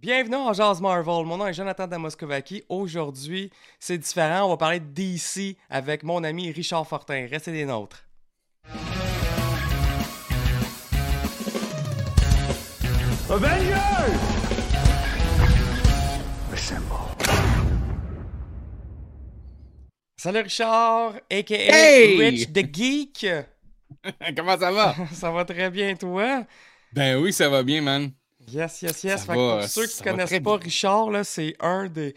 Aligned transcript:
Bienvenue 0.00 0.36
en 0.36 0.54
Jazz 0.54 0.80
Marvel. 0.80 1.26
Mon 1.26 1.36
nom 1.36 1.46
est 1.46 1.52
Jonathan 1.52 1.86
Damoskovaci. 1.86 2.64
Aujourd'hui, 2.70 3.50
c'est 3.78 3.98
différent. 3.98 4.46
On 4.46 4.48
va 4.48 4.56
parler 4.56 4.80
de 4.80 4.86
DC 4.86 5.58
avec 5.68 6.04
mon 6.04 6.24
ami 6.24 6.50
Richard 6.50 6.88
Fortin. 6.88 7.26
Restez 7.30 7.52
des 7.52 7.66
nôtres. 7.66 8.02
Avengers! 13.28 13.76
Salut 20.16 20.40
Richard, 20.40 21.12
a.k.a. 21.30 21.56
Hey! 21.56 22.16
Rich 22.16 22.52
the 22.54 22.74
Geek. 22.74 23.26
Comment 24.34 24.58
ça 24.58 24.72
va? 24.72 24.94
Ça 25.12 25.30
va 25.30 25.44
très 25.44 25.68
bien, 25.68 25.94
toi? 25.94 26.46
Ben 26.94 27.18
oui, 27.18 27.34
ça 27.34 27.50
va 27.50 27.62
bien, 27.62 27.82
man. 27.82 28.10
Yes, 28.48 28.82
yes, 28.82 29.04
yes. 29.04 29.22
Que 29.22 29.26
pour 29.34 29.62
ceux 29.68 29.86
qui 29.86 29.98
ne 30.00 30.04
connaissent 30.12 30.30
pas 30.40 30.56
bien. 30.58 30.64
Richard, 30.64 31.10
là, 31.10 31.24
c'est 31.24 31.54
un 31.60 31.88
des, 31.88 32.14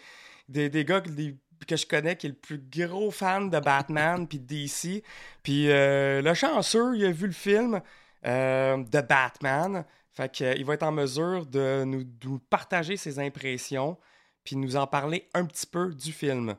des, 0.48 0.70
des 0.70 0.86
gars 0.86 1.02
que, 1.02 1.10
des- 1.10 1.36
que 1.68 1.76
je 1.76 1.86
connais 1.86 2.16
qui 2.18 2.28
est 2.28 2.30
le 2.30 2.36
plus 2.36 2.60
gros 2.60 3.12
fan 3.12 3.50
de 3.50 3.60
Batman 3.60 4.28
puis 4.30 4.40
de 4.40 4.46
DC. 4.46 5.04
Puis 5.44 5.70
euh, 5.70 6.22
le 6.22 6.34
chanceux, 6.34 6.96
il 6.98 7.06
a 7.06 7.12
vu 7.12 7.28
le 7.28 7.34
film 7.34 7.82
euh, 8.26 8.78
de 8.78 9.02
Batman. 9.02 9.86
Fait 10.14 10.32
qu'il 10.32 10.64
va 10.66 10.76
être 10.76 10.84
en 10.84 10.92
mesure 10.92 11.46
de 11.46 11.84
nous, 11.86 12.04
de 12.04 12.28
nous 12.28 12.40
partager 12.40 12.98
ses 12.98 13.20
impressions 13.20 13.98
puis 14.44 14.56
nous 14.58 14.76
en 14.76 14.86
parler 14.88 15.30
un 15.34 15.46
petit 15.46 15.66
peu 15.66 15.94
du 15.94 16.12
film. 16.12 16.56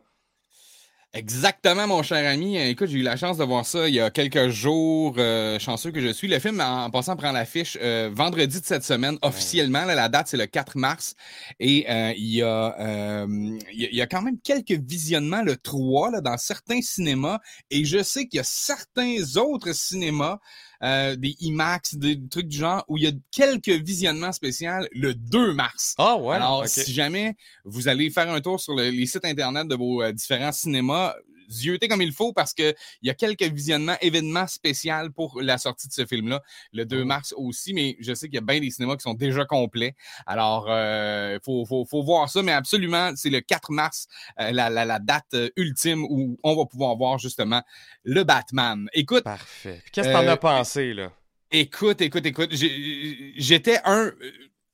Exactement, 1.17 1.87
mon 1.87 2.03
cher 2.03 2.29
ami. 2.29 2.59
Euh, 2.59 2.69
Écoute, 2.71 2.89
j'ai 2.89 2.99
eu 2.99 3.03
la 3.03 3.15
chance 3.17 3.39
de 3.39 3.45
voir 3.45 3.65
ça 3.65 3.89
il 3.89 3.95
y 3.95 4.01
a 4.01 4.11
quelques 4.11 4.49
jours. 4.49 5.15
euh, 5.19 5.61
chanceux 5.61 5.93
que 5.93 6.01
je 6.01 6.09
suis. 6.13 6.27
Le 6.27 6.41
film, 6.41 6.61
en, 6.61 6.87
en 6.87 6.91
passant, 6.91 7.15
prend 7.15 7.31
l'affiche 7.31 7.79
euh, 7.81 8.11
vendredi 8.13 8.61
de 8.61 8.65
cette 8.67 8.83
semaine, 8.83 9.17
officiellement. 9.23 9.85
Là, 9.85 9.95
la 9.95 10.09
date, 10.09 10.27
c'est 10.27 10.37
le 10.37 10.47
4 10.47 10.77
mars. 10.77 11.15
Et 11.61 11.87
euh, 11.89 12.13
il, 12.17 12.35
y 12.35 12.43
a, 12.43 12.75
euh, 12.81 13.27
il, 13.73 13.81
y 13.81 13.85
a, 13.87 13.89
il 13.93 13.97
y 13.97 14.03
a 14.03 14.09
quand 14.09 14.23
même 14.23 14.41
quelques 14.43 14.73
visionnements, 14.73 15.43
le 15.43 15.57
3, 15.57 16.11
là, 16.11 16.21
dans 16.21 16.37
certains 16.37 16.81
cinémas. 16.83 17.39
Et 17.71 17.85
je 17.85 18.03
sais 18.03 18.27
qu'il 18.27 18.39
y 18.39 18.41
a 18.41 18.45
certains 18.45 19.37
autres 19.37 19.73
cinémas, 19.73 20.41
euh, 20.85 21.17
des 21.17 21.35
IMAX, 21.41 21.95
des 21.97 22.21
trucs 22.29 22.49
du 22.49 22.59
genre, 22.59 22.85
où 22.89 22.97
il 22.99 23.05
y 23.05 23.07
a 23.07 23.13
quelques 23.31 23.71
visionnements 23.71 24.33
spéciaux 24.33 24.71
le 24.93 25.15
2 25.15 25.53
mars. 25.55 25.95
Ah 25.99 26.17
ouais? 26.17 26.37
Alors, 26.37 26.63
si 26.85 26.93
jamais 26.93 27.35
vous 27.65 27.89
allez 27.89 28.11
faire 28.11 28.31
un 28.31 28.41
tour 28.41 28.61
sur 28.61 28.75
le- 28.75 28.91
les 28.91 29.07
sites 29.07 29.25
internet 29.25 29.67
de 29.67 29.75
vos 29.75 30.03
euh, 30.03 30.13
différents 30.13 30.53
cinémas, 30.53 31.15
zioutez 31.55 31.89
comme 31.89 32.03
il 32.03 32.13
faut 32.13 32.33
parce 32.33 32.53
que 32.55 32.75
il 33.03 33.07
y 33.07 33.11
a 33.11 33.15
quelques 33.15 33.43
visionnements, 33.43 33.97
événements 34.01 34.47
spéciaux 34.47 35.11
pour 35.15 35.41
la 35.41 35.59
sortie 35.59 35.89
de 35.89 35.93
ce 35.93 36.05
film-là, 36.07 36.41
le 36.73 36.85
2 36.85 37.03
Oh. 37.03 37.05
mars 37.05 37.35
aussi, 37.37 37.73
mais 37.75 37.97
je 38.01 38.15
sais 38.15 38.27
qu'il 38.29 38.35
y 38.35 38.39
a 38.39 38.41
bien 38.41 38.61
des 38.61 38.71
cinémas 38.71 38.97
qui 38.97 39.03
sont 39.03 39.15
déjà 39.15 39.45
complets. 39.45 39.95
Alors, 40.27 40.67
il 40.69 41.39
faut, 41.45 41.65
faut, 41.67 41.85
faut 41.85 42.03
voir 42.03 42.29
ça, 42.29 42.43
mais 42.43 42.53
absolument, 42.53 43.13
c'est 43.17 43.31
le 43.31 43.41
4 43.41 43.71
mars, 43.73 44.07
euh, 44.41 44.53
la, 44.53 44.71
la, 44.71 44.85
la 44.85 44.99
date 44.99 45.35
euh, 45.35 45.49
ultime 45.57 46.05
où 46.05 46.39
on 46.43 46.57
va 46.57 46.67
pouvoir 46.67 46.97
voir 46.97 47.19
justement 47.19 47.63
le 48.05 48.25
Batman. 48.25 48.89
Écoute, 48.93 49.25
Parfait. 49.25 49.83
Qu'est-ce 49.93 50.09
que 50.09 50.13
t'en 50.13 50.27
Euh, 50.27 50.33
as 50.33 50.37
pensé, 50.37 50.95
là? 50.95 51.13
Écoute, 51.51 52.01
écoute, 52.01 52.27
écoute, 52.27 52.51
j'étais 52.53 53.79
un 53.85 54.13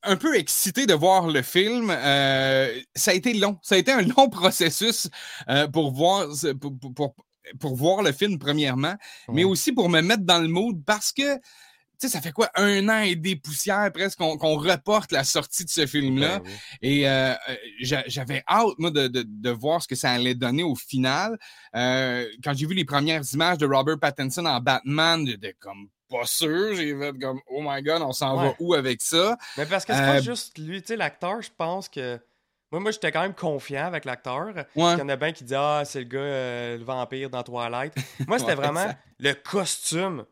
un 0.02 0.16
peu 0.16 0.36
excité 0.36 0.86
de 0.86 0.94
voir 0.94 1.26
le 1.28 1.42
film. 1.42 1.90
Euh, 1.90 2.80
ça 2.94 3.10
a 3.10 3.14
été 3.14 3.34
long, 3.34 3.58
ça 3.62 3.74
a 3.74 3.78
été 3.78 3.92
un 3.92 4.02
long 4.02 4.28
processus 4.30 5.08
euh, 5.48 5.66
pour 5.68 5.92
voir 5.92 6.26
pour, 6.60 6.78
pour, 6.78 6.94
pour- 7.58 7.76
voir 7.76 8.02
le 8.02 8.12
film 8.12 8.38
premièrement, 8.38 8.94
mais 9.34 9.44
aussi 9.44 9.72
pour 9.72 9.88
me 9.88 10.00
mettre 10.02 10.22
dans 10.24 10.38
le 10.38 10.48
mood 10.48 10.82
parce 10.84 11.10
que 11.12 11.36
tu 11.36 12.06
sais, 12.06 12.08
ça 12.14 12.22
fait 12.22 12.32
quoi? 12.32 12.48
Un 12.54 12.88
an 12.88 13.00
et 13.00 13.14
des 13.14 13.36
poussières 13.36 13.90
presque 13.92 14.18
qu'on 14.18 14.56
reporte 14.56 15.12
la 15.12 15.22
sortie 15.22 15.66
de 15.66 15.70
ce 15.70 15.86
film-là. 15.86 16.38
Ben. 16.38 16.50
Et 16.80 17.06
euh, 17.06 17.32
euh, 17.48 17.56
j'a- 17.80 18.04
j'avais 18.06 18.42
hâte, 18.48 18.72
moi, 18.78 18.90
de, 18.90 19.06
de, 19.08 19.22
de 19.26 19.50
voir 19.50 19.82
ce 19.82 19.88
que 19.88 19.94
ça 19.96 20.10
allait 20.12 20.34
donner 20.34 20.62
au 20.62 20.74
final. 20.74 21.36
Euh, 21.76 22.26
quand 22.42 22.54
j'ai 22.54 22.64
vu 22.66 22.72
les 22.74 22.86
premières 22.86 23.22
images 23.34 23.58
de 23.58 23.66
Robert 23.66 23.98
Pattinson 23.98 24.46
en 24.46 24.60
Batman, 24.60 25.26
j'étais 25.26 25.54
comme 25.60 25.88
pas 26.10 26.26
sûr. 26.26 26.74
J'ai 26.74 26.98
fait 26.98 27.18
comme, 27.18 27.40
oh 27.46 27.60
my 27.62 27.82
god, 27.82 28.02
on 28.02 28.12
s'en 28.12 28.36
Ouais. 28.38 28.48
va 28.48 28.54
où 28.58 28.74
avec 28.74 29.00
ça? 29.00 29.38
Mais 29.56 29.66
parce 29.66 29.84
que 29.84 29.94
c'est 29.94 30.00
pas 30.00 30.18
Euh, 30.18 30.22
juste 30.22 30.58
lui, 30.58 30.80
tu 30.82 30.88
sais, 30.88 30.96
l'acteur, 30.96 31.40
je 31.42 31.50
pense 31.56 31.88
que. 31.88 32.18
Moi, 32.72 32.80
moi 32.80 32.90
j'étais 32.92 33.10
quand 33.10 33.22
même 33.22 33.34
confiant 33.34 33.86
avec 33.86 34.04
l'acteur. 34.04 34.46
Ouais. 34.48 34.64
Il 34.94 34.98
y 34.98 35.02
en 35.02 35.08
a 35.08 35.16
bien 35.16 35.32
qui 35.32 35.44
disent 35.44 35.56
Ah, 35.58 35.82
c'est 35.84 36.00
le 36.00 36.04
gars, 36.04 36.18
euh, 36.20 36.78
le 36.78 36.84
vampire 36.84 37.28
dans 37.30 37.42
Twilight. 37.42 37.94
Moi, 38.28 38.38
c'était 38.38 38.50
Ouais, 38.50 38.54
vraiment 38.56 38.92
le 39.18 39.32
costume 39.32 40.24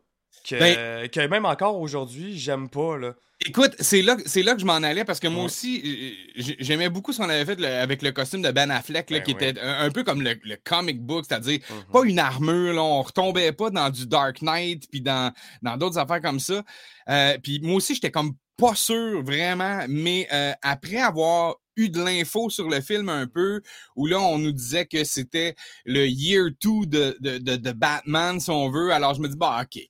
que, 0.47 0.55
Ben- 0.59 1.09
que 1.09 1.27
même 1.27 1.45
encore 1.45 1.79
aujourd'hui, 1.79 2.37
j'aime 2.37 2.69
pas. 2.69 2.97
Là. 2.97 3.13
Écoute, 3.45 3.73
c'est 3.79 4.01
là, 4.01 4.17
c'est 4.25 4.43
là 4.43 4.53
que 4.53 4.59
je 4.59 4.65
m'en 4.65 4.73
allais 4.83 5.05
parce 5.05 5.19
que 5.21 5.27
moi 5.27 5.39
Ouais. 5.43 5.45
aussi, 5.45 5.81
euh, 5.85 6.31
j'ai- 6.35 6.57
j'aimais 6.59 6.89
beaucoup 6.89 7.13
ce 7.13 7.19
qu'on 7.19 7.29
avait 7.29 7.45
fait 7.45 7.63
avec 7.65 8.01
le 8.01 8.11
costume 8.11 8.41
de 8.41 8.51
Ben 8.51 8.69
Affleck, 8.69 9.09
là, 9.09 9.19
Ben 9.19 9.23
qui 9.23 9.33
ouais. 9.33 9.49
était 9.51 9.61
un, 9.61 9.89
peu 9.91 10.03
comme 10.03 10.21
le, 10.21 10.35
le 10.43 10.57
comic 10.61 11.01
book, 11.01 11.25
c'est-à-dire 11.27 11.59
Mhm. 11.69 11.91
pas 11.93 12.03
une 12.03 12.19
armure, 12.19 12.73
là, 12.73 12.81
on 12.83 13.01
retombait 13.01 13.53
pas 13.53 13.69
dans 13.69 13.89
du 13.89 14.05
Dark 14.07 14.41
Knight 14.41 14.89
puis 14.91 14.99
dans 15.01 15.31
dans 15.61 15.77
d'autres 15.77 15.97
affaires 15.97 16.21
comme 16.21 16.39
ça. 16.41 16.63
Euh, 17.09 17.37
puis 17.41 17.59
moi 17.63 17.75
aussi, 17.75 17.95
j'étais 17.95 18.11
comme 18.11 18.33
pas 18.57 18.75
sûr 18.75 19.23
vraiment, 19.23 19.85
mais 19.87 20.27
euh, 20.33 20.51
après 20.61 20.97
avoir 20.97 21.55
eu 21.77 21.87
de 21.87 22.03
l'info 22.03 22.49
sur 22.49 22.67
le 22.67 22.81
film 22.81 23.07
un 23.07 23.25
peu, 23.25 23.61
où 23.95 24.05
là, 24.05 24.19
on 24.19 24.37
nous 24.37 24.51
disait 24.51 24.85
que 24.85 25.05
c'était 25.05 25.55
le 25.85 26.05
year 26.07 26.49
2 26.61 26.85
de, 26.87 27.15
de, 27.21 27.37
de, 27.37 27.55
de 27.55 27.71
Batman, 27.71 28.37
si 28.41 28.49
on 28.49 28.69
veut, 28.69 28.91
alors 28.91 29.13
je 29.13 29.21
me 29.21 29.29
dis, 29.29 29.37
bah, 29.37 29.61
OK. 29.63 29.81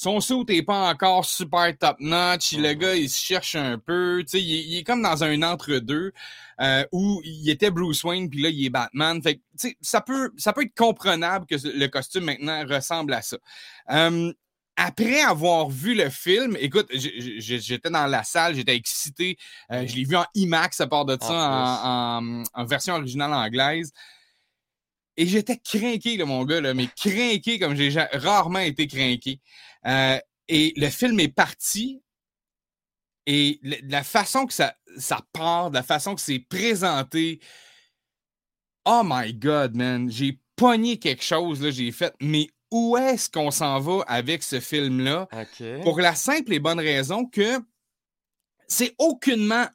Son 0.00 0.20
saut 0.20 0.44
n'est 0.48 0.62
pas 0.62 0.88
encore 0.90 1.24
super 1.24 1.76
top-notch. 1.76 2.52
Le 2.52 2.72
gars, 2.74 2.94
il 2.94 3.10
se 3.10 3.18
cherche 3.22 3.56
un 3.56 3.78
peu. 3.78 4.24
Il, 4.32 4.36
est- 4.38 4.62
il 4.64 4.78
est 4.78 4.84
comme 4.84 5.02
dans 5.02 5.24
un 5.24 5.42
entre-deux 5.42 6.12
euh, 6.60 6.84
où 6.92 7.20
il 7.24 7.50
était 7.50 7.72
Bruce 7.72 8.04
Wayne, 8.04 8.30
puis 8.30 8.40
là, 8.40 8.48
il 8.48 8.64
est 8.64 8.70
Batman. 8.70 9.20
Fait 9.20 9.38
que, 9.38 9.68
ça 9.80 10.00
peut, 10.00 10.30
ça 10.36 10.52
peut 10.52 10.62
être 10.62 10.74
comprenable 10.76 11.46
que 11.46 11.56
le 11.64 11.86
costume 11.88 12.24
maintenant 12.26 12.64
ressemble 12.64 13.12
à 13.12 13.22
ça. 13.22 13.38
Euh, 13.90 14.32
après 14.76 15.20
avoir 15.20 15.68
vu 15.68 15.96
le 15.96 16.08
film, 16.10 16.56
écoute, 16.60 16.86
j'étais 16.92 17.90
dans 17.90 18.06
la 18.06 18.22
salle, 18.22 18.54
j'étais 18.54 18.76
excité. 18.76 19.36
Euh, 19.72 19.84
je 19.84 19.96
l'ai 19.96 20.04
vu 20.04 20.14
en 20.14 20.24
IMAX 20.36 20.80
à 20.80 20.86
part 20.86 21.06
de 21.06 21.18
ça, 21.20 21.32
En 21.32 22.20
en, 22.22 22.24
en- 22.24 22.42
en 22.54 22.64
version 22.66 22.94
originale 22.94 23.34
anglaise. 23.34 23.92
Et 25.16 25.26
j'étais 25.26 25.56
craqué, 25.58 26.16
mon 26.24 26.44
gars, 26.44 26.60
là, 26.60 26.74
mais 26.74 26.86
craqué 26.86 27.58
comme 27.58 27.74
j'ai 27.74 27.90
ja- 27.90 28.08
rarement 28.12 28.60
été 28.60 28.86
craqué. 28.86 29.40
Euh, 29.88 30.18
et 30.48 30.72
le 30.76 30.88
film 30.90 31.18
est 31.20 31.28
parti. 31.28 32.02
Et 33.26 33.58
le- 33.62 33.76
la 33.88 34.02
façon 34.02 34.46
que 34.46 34.52
ça, 34.54 34.74
ça 34.96 35.20
part, 35.32 35.70
la 35.70 35.82
façon 35.82 36.14
que 36.14 36.20
c'est 36.20 36.38
présenté, 36.38 37.40
oh 38.86 39.02
my 39.04 39.34
God, 39.34 39.74
man, 39.76 40.10
j'ai 40.10 40.40
pogné 40.56 40.98
quelque 40.98 41.22
chose, 41.22 41.60
là, 41.62 41.70
j'ai 41.70 41.92
fait, 41.92 42.14
mais 42.20 42.48
où 42.70 42.96
est-ce 42.96 43.30
qu'on 43.30 43.50
s'en 43.50 43.78
va 43.80 44.02
avec 44.08 44.42
ce 44.42 44.60
film-là? 44.60 45.28
Pour 45.82 46.00
la 46.00 46.14
simple 46.14 46.52
et 46.52 46.58
bonne 46.58 46.80
raison 46.80 47.26
que 47.26 47.58
c'est 48.66 48.94
aucunement 48.98 49.66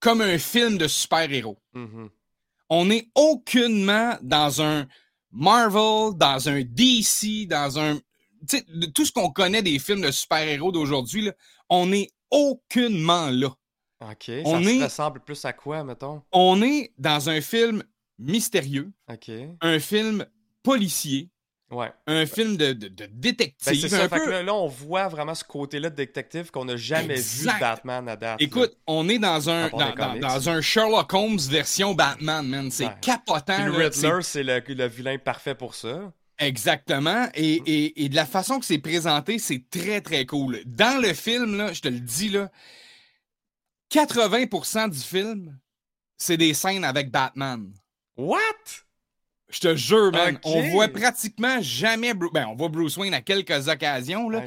comme 0.00 0.20
un 0.20 0.38
film 0.38 0.78
de 0.78 0.88
super-héros. 0.88 1.58
Mhm. 1.74 2.10
On 2.68 2.86
n'est 2.86 3.08
aucunement 3.14 4.16
dans 4.22 4.62
un 4.62 4.86
Marvel, 5.30 6.16
dans 6.16 6.48
un 6.48 6.62
DC, 6.62 7.46
dans 7.46 7.78
un. 7.78 8.00
Tout 8.94 9.04
ce 9.06 9.12
qu'on 9.12 9.30
connaît 9.30 9.62
des 9.62 9.78
films 9.78 10.00
de 10.02 10.10
super-héros 10.10 10.72
d'aujourd'hui, 10.72 11.30
on 11.68 11.86
n'est 11.86 12.08
aucunement 12.30 13.30
là. 13.30 13.48
OK. 14.00 14.30
On 14.44 14.62
ça 14.64 14.70
est- 14.70 14.84
ressemble 14.84 15.20
plus 15.20 15.44
à 15.44 15.52
quoi, 15.52 15.84
mettons? 15.84 16.22
On 16.32 16.60
est 16.62 16.92
dans 16.98 17.28
un 17.30 17.40
film 17.40 17.82
mystérieux, 18.18 18.92
OK. 19.10 19.30
un 19.60 19.78
film 19.78 20.26
policier, 20.62 21.28
Ouais. 21.70 21.90
un 22.06 22.26
film 22.26 22.56
de, 22.56 22.72
de, 22.72 22.88
de 22.88 23.06
Ben, 23.06 23.10
détective. 23.14 23.80
c'est 23.80 23.88
ça. 23.88 24.08
Fait 24.08 24.18
que 24.20 24.28
là, 24.30 24.42
là, 24.42 24.54
on 24.54 24.66
voit 24.66 25.08
vraiment 25.08 25.34
ce 25.34 25.44
côté-là 25.44 25.88
de 25.88 25.94
détective 25.94 26.50
qu'on 26.50 26.64
n'a 26.66 26.76
jamais 26.76 27.14
Exact. 27.14 27.52
vu 27.52 27.54
de 27.56 27.60
Batman 27.60 28.08
à 28.08 28.16
date. 28.16 28.40
là. 28.40 28.44
Écoute, 28.46 28.76
on 28.86 29.08
est 29.08 29.18
dans 29.18 29.48
un, 29.48 29.68
dans, 29.70 29.94
dans- 29.94 30.18
dans 30.18 30.48
un 30.50 30.60
Sherlock 30.60 31.12
Holmes 31.14 31.38
version 31.48 31.94
Batman, 31.94 32.46
man. 32.46 32.70
C'est 32.70 32.86
Ouais. 32.86 32.96
capotant. 33.00 33.54
Puis 33.56 33.64
le 33.64 33.70
Riddler, 33.72 34.18
c'est 34.22 34.42
le, 34.42 34.62
le 34.66 34.86
vilain 34.88 35.16
parfait 35.18 35.54
pour 35.54 35.74
ça. 35.74 36.12
Exactement. 36.42 37.28
Et, 37.34 37.54
et, 37.66 38.04
et 38.04 38.08
de 38.08 38.16
la 38.16 38.26
façon 38.26 38.58
que 38.58 38.66
c'est 38.66 38.78
présenté, 38.78 39.38
c'est 39.38 39.64
très, 39.70 40.00
très 40.00 40.26
cool. 40.26 40.60
Dans 40.66 41.00
le 41.00 41.14
film, 41.14 41.56
là, 41.56 41.72
je 41.72 41.80
te 41.80 41.88
le 41.88 42.00
dis, 42.00 42.28
là, 42.30 42.50
80% 43.92 44.90
du 44.90 44.98
film, 44.98 45.58
c'est 46.16 46.36
des 46.36 46.54
scènes 46.54 46.84
avec 46.84 47.10
Batman. 47.10 47.72
What? 48.16 48.40
Je 49.50 49.60
te 49.60 49.76
jure, 49.76 50.10
man. 50.12 50.38
On 50.44 50.62
voit 50.70 50.88
pratiquement 50.88 51.60
jamais... 51.60 52.14
Bru- 52.14 52.30
Ben, 52.32 52.46
on 52.46 52.54
voit 52.54 52.70
Bruce 52.70 52.96
Wayne 52.96 53.12
à 53.12 53.20
quelques 53.20 53.68
occasions, 53.68 54.30
là. 54.30 54.40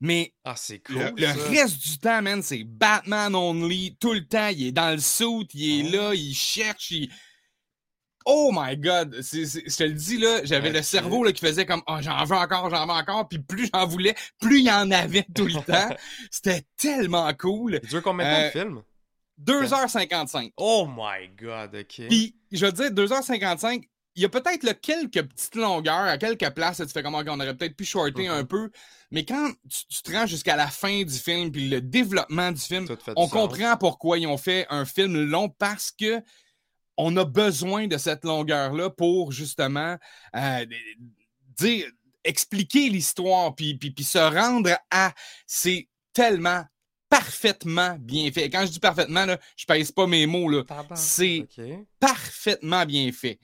Mais 0.00 0.32
Ah, 0.42 0.54
c'est 0.56 0.78
cool. 0.78 1.12
le, 1.18 1.50
reste 1.50 1.78
du 1.86 1.98
temps, 1.98 2.22
man, 2.22 2.42
c'est 2.42 2.64
Batman 2.64 3.34
only. 3.34 3.94
Tout 4.00 4.14
le 4.14 4.24
temps, 4.26 4.48
il 4.48 4.68
est 4.68 4.72
dans 4.72 4.90
le 4.92 5.00
suit, 5.00 5.46
il 5.52 5.86
est 5.86 5.88
Oh. 5.88 5.96
là, 6.08 6.14
il 6.14 6.34
cherche, 6.34 6.90
il... 6.92 7.10
Oh 8.30 8.50
my 8.52 8.76
God! 8.76 9.16
Je 9.22 9.74
te 9.74 9.82
le 9.84 9.94
dis, 9.94 10.18
là, 10.18 10.40
j'avais 10.44 10.70
le 10.70 10.82
cerveau 10.82 11.24
là, 11.24 11.32
qui 11.32 11.40
faisait 11.40 11.64
comme 11.64 11.80
oh, 11.86 11.96
j'en 12.00 12.22
veux 12.24 12.36
encore, 12.36 12.68
j'en 12.68 12.84
veux 12.84 12.92
encore, 12.92 13.26
puis 13.26 13.38
plus 13.38 13.70
j'en 13.72 13.86
voulais, 13.86 14.14
plus 14.38 14.58
il 14.58 14.66
y 14.66 14.70
en 14.70 14.90
avait 14.90 15.26
tout 15.34 15.46
le 15.46 15.54
temps. 15.66 15.96
C'était 16.30 16.66
tellement 16.76 17.32
cool. 17.32 17.80
Il 17.82 17.88
dure 17.88 18.02
combien 18.02 18.26
de 18.26 18.36
temps 18.36 18.44
le 18.44 18.50
film? 18.50 18.82
2h55. 19.42 20.52
Oh 20.58 20.86
my 20.86 21.30
god, 21.40 21.74
ok. 21.74 22.06
Puis, 22.08 22.36
je 22.52 22.66
veux 22.66 22.72
dire, 22.72 22.90
2h55, 22.90 23.88
il 24.14 24.22
y 24.22 24.24
a 24.26 24.28
peut-être 24.28 24.78
quelques 24.82 25.22
petites 25.22 25.54
longueurs 25.54 25.94
à 25.94 26.18
quelques 26.18 26.50
places, 26.50 26.78
tu 26.78 26.88
fais 26.88 27.02
comment 27.02 27.22
on 27.26 27.40
aurait 27.40 27.56
peut-être 27.56 27.76
pu 27.76 27.86
shorter 27.86 28.28
un 28.28 28.44
peu, 28.44 28.70
mais 29.10 29.24
quand 29.24 29.52
tu, 29.70 29.86
tu 29.86 30.02
te 30.02 30.12
rends 30.12 30.26
jusqu'à 30.26 30.56
la 30.56 30.66
fin 30.66 31.02
du 31.02 31.14
film, 31.14 31.50
puis 31.50 31.68
le 31.68 31.80
développement 31.80 32.52
du 32.52 32.60
film, 32.60 32.86
on 33.16 33.22
sens. 33.22 33.30
comprend 33.30 33.76
pourquoi 33.78 34.18
ils 34.18 34.26
ont 34.26 34.36
fait 34.36 34.66
un 34.68 34.84
film 34.84 35.16
long 35.24 35.48
parce 35.48 35.92
que 35.92 36.20
on 36.98 37.16
a 37.16 37.24
besoin 37.24 37.86
de 37.86 37.96
cette 37.96 38.24
longueur-là 38.24 38.90
pour 38.90 39.32
justement 39.32 39.96
euh, 40.36 40.66
dire, 41.56 41.86
expliquer 42.24 42.90
l'histoire, 42.90 43.54
puis, 43.54 43.76
puis, 43.76 43.92
puis 43.92 44.04
se 44.04 44.18
rendre 44.18 44.76
à. 44.90 45.14
C'est 45.46 45.88
tellement 46.12 46.64
parfaitement 47.08 47.96
bien 48.00 48.30
fait. 48.32 48.46
Et 48.46 48.50
quand 48.50 48.66
je 48.66 48.72
dis 48.72 48.80
parfaitement, 48.80 49.24
là, 49.24 49.38
je 49.56 49.64
pèse 49.64 49.92
pas 49.92 50.06
mes 50.06 50.26
mots. 50.26 50.48
Là. 50.50 50.64
C'est-. 50.94 51.46
Parfaitement 52.00 52.84
bien 52.84 53.12
fait. 53.12 53.38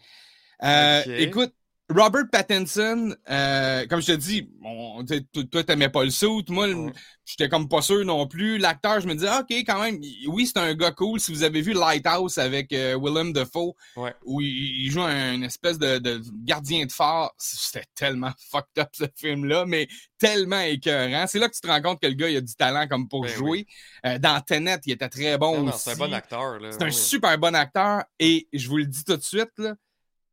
Euh. 0.63 1.03
Écoute, 1.19 1.55
Robert 1.91 2.25
Pattinson, 2.33 3.15
euh, 3.29 3.87
comme 3.89 4.01
je 4.01 4.07
te 4.07 4.17
dis, 4.17 4.49
on, 4.65 5.05
tu 5.05 5.19
sais, 5.19 5.45
toi, 5.45 5.63
t'aimais 5.65 5.91
pas 5.91 6.03
le 6.03 6.09
suit. 6.09 6.43
Moi, 6.49 6.69
Ouais. 6.69 6.93
j'étais 7.27 7.51
comme 7.51 7.69
pas 7.69 7.83
sûr 7.83 8.03
non 8.07 8.27
plus. 8.27 8.57
L'acteur, 8.57 9.01
je 9.03 9.07
me 9.07 9.13
disais, 9.15 9.29
OK, 9.39 9.51
quand 9.51 9.83
même, 9.83 10.01
oui, 10.29 10.47
c'est 10.47 10.59
un 10.59 10.73
gars 10.73 10.93
cool. 10.93 11.21
Si 11.21 11.31
vous 11.31 11.43
avez 11.43 11.61
vu 11.61 11.75
Lighthouse 11.75 12.39
avec 12.39 12.73
euh, 12.73 12.99
Willem 12.99 13.35
Dafoe, 13.35 13.75
Ouais. 13.97 14.15
où 14.25 14.41
il, 14.41 14.87
il 14.87 14.91
joue 14.91 15.03
un, 15.03 15.35
une 15.35 15.45
espèce 15.45 15.79
de, 15.79 15.99
de 15.99 16.23
gardien 16.45 16.87
de 16.87 16.91
phare, 16.93 17.35
c'était 17.37 17.85
tellement 17.95 18.33
fucked 18.51 18.79
up 18.79 18.89
ce 18.93 19.05
film-là, 19.15 19.67
mais 19.67 19.87
tellement 20.19 20.61
écœurant. 20.61 21.27
C'est 21.27 21.39
là 21.39 21.51
que 21.51 21.55
tu 21.55 21.61
te 21.61 21.69
rends 21.69 21.83
compte 21.83 22.01
que 22.01 22.07
le 22.07 22.15
gars, 22.15 22.31
il 22.31 22.37
a 22.39 22.41
du 22.41 22.55
talent 22.55 22.89
comme 22.89 23.09
pour 23.11 23.23
Ben 23.25 23.35
jouer. 23.37 23.67
Euh, 24.07 24.19
dans 24.19 24.41
Tenet, 24.41 24.79
il 24.87 24.93
était 24.93 25.11
très 25.11 25.37
bon 25.37 25.71
c'est 25.73 25.91
un 25.93 25.97
bon 25.97 26.15
acteur. 26.15 26.59
là. 26.61 26.73
C'est 26.73 26.83
un 26.83 26.91
super 26.91 27.37
bon 27.39 27.55
acteur 27.55 28.05
et 28.19 28.49
je 28.55 28.69
vous 28.71 28.79
le 28.79 28.87
dis 28.87 29.05
tout 29.05 29.19
de 29.19 29.23
suite, 29.23 29.51
là, 29.59 29.75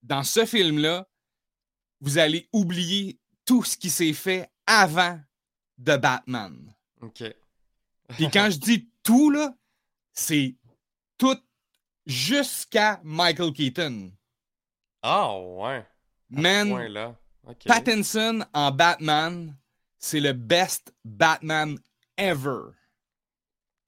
dans 0.02 0.24
ce 0.24 0.46
film-là, 0.46 1.06
vous 2.02 2.18
allez 2.18 2.50
oublier 2.52 3.20
tout 3.46 3.64
ce 3.64 3.78
qui 3.78 3.90
s'est 3.90 4.14
fait 4.14 4.50
avant 4.68 5.20
de 5.78 5.96
Batman. 5.98 6.74
Ok. 7.02 7.24
Puis 8.10 8.30
quand 8.30 8.50
je 8.52 8.58
dis 8.58 8.90
tout, 9.04 9.30
là, 9.30 9.56
c'est 10.14 10.56
tout 11.18 11.38
jusqu'à 12.06 13.00
Michael 13.04 13.54
Keaton. 13.54 14.12
Ah, 15.02 15.40
ouais. 15.40 15.86
Man, 16.30 16.72
Ouais, 16.72 16.90
là. 16.90 17.16
Ok. 17.48 17.64
Pattinson 17.66 18.46
en 18.54 18.72
Batman, 18.72 19.56
c'est 19.98 20.20
le 20.20 20.34
best 20.34 20.94
Batman 21.04 21.78
ever. 22.18 22.72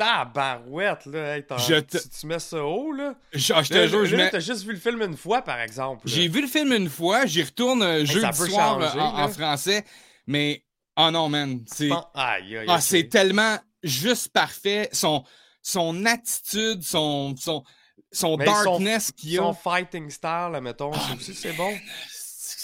Tabarouette, 0.03 1.05
là. 1.05 1.35
Hey, 1.37 1.43
Je 1.67 1.75
te- 1.79 1.97
tu, 1.97 2.09
tu 2.09 2.27
mets 2.27 2.39
ça 2.39 2.63
haut, 2.63 2.91
là. 2.91 3.13
Je, 3.31 3.39
je 3.39 3.69
te 3.69 3.73
Là, 3.73 3.87
jure, 3.87 3.99
là, 3.99 4.05
je 4.05 4.15
là, 4.15 4.23
mets- 4.25 4.29
t'as 4.31 4.39
juste 4.39 4.63
vu 4.63 4.73
le 4.73 4.79
film 4.79 5.01
une 5.01 5.15
fois, 5.17 5.41
par 5.41 5.59
exemple. 5.61 6.07
là. 6.07 6.13
J'ai 6.13 6.27
vu 6.27 6.41
le 6.41 6.47
film 6.47 6.73
une 6.73 6.89
fois, 6.89 7.25
j'y 7.25 7.43
retourne 7.43 7.81
euh, 7.83 8.05
jeudi 8.05 8.21
ça 8.21 8.29
peut 8.31 8.49
soir 8.49 8.81
changer, 8.81 8.97
euh, 8.99 9.01
en, 9.01 9.13
en 9.15 9.17
là. 9.21 9.27
français, 9.29 9.85
mais 10.27 10.63
oh 10.97 11.09
non, 11.11 11.29
man, 11.29 11.63
c'est 11.67 11.87
Bon, 11.89 12.03
ah, 12.13 12.35
ok. 12.67 12.81
c'est 12.81 13.07
tellement 13.09 13.57
juste 13.81 14.29
parfait. 14.33 14.89
Son, 14.91 15.23
son 15.61 16.05
attitude, 16.05 16.83
son, 16.83 17.35
son, 17.37 17.63
son 18.11 18.37
Mais 18.37 18.45
son- 18.45 18.51
darkness 18.51 19.11
qu'il 19.11 19.35
Son 19.37 19.49
a. 19.51 19.53
fighting 19.53 20.09
style, 20.09 20.59
mettons, 20.61 20.91
Ah, 20.93 20.99
ça 20.99 21.15
aussi, 21.15 21.33
c'est 21.33 21.53
bon. 21.53 21.73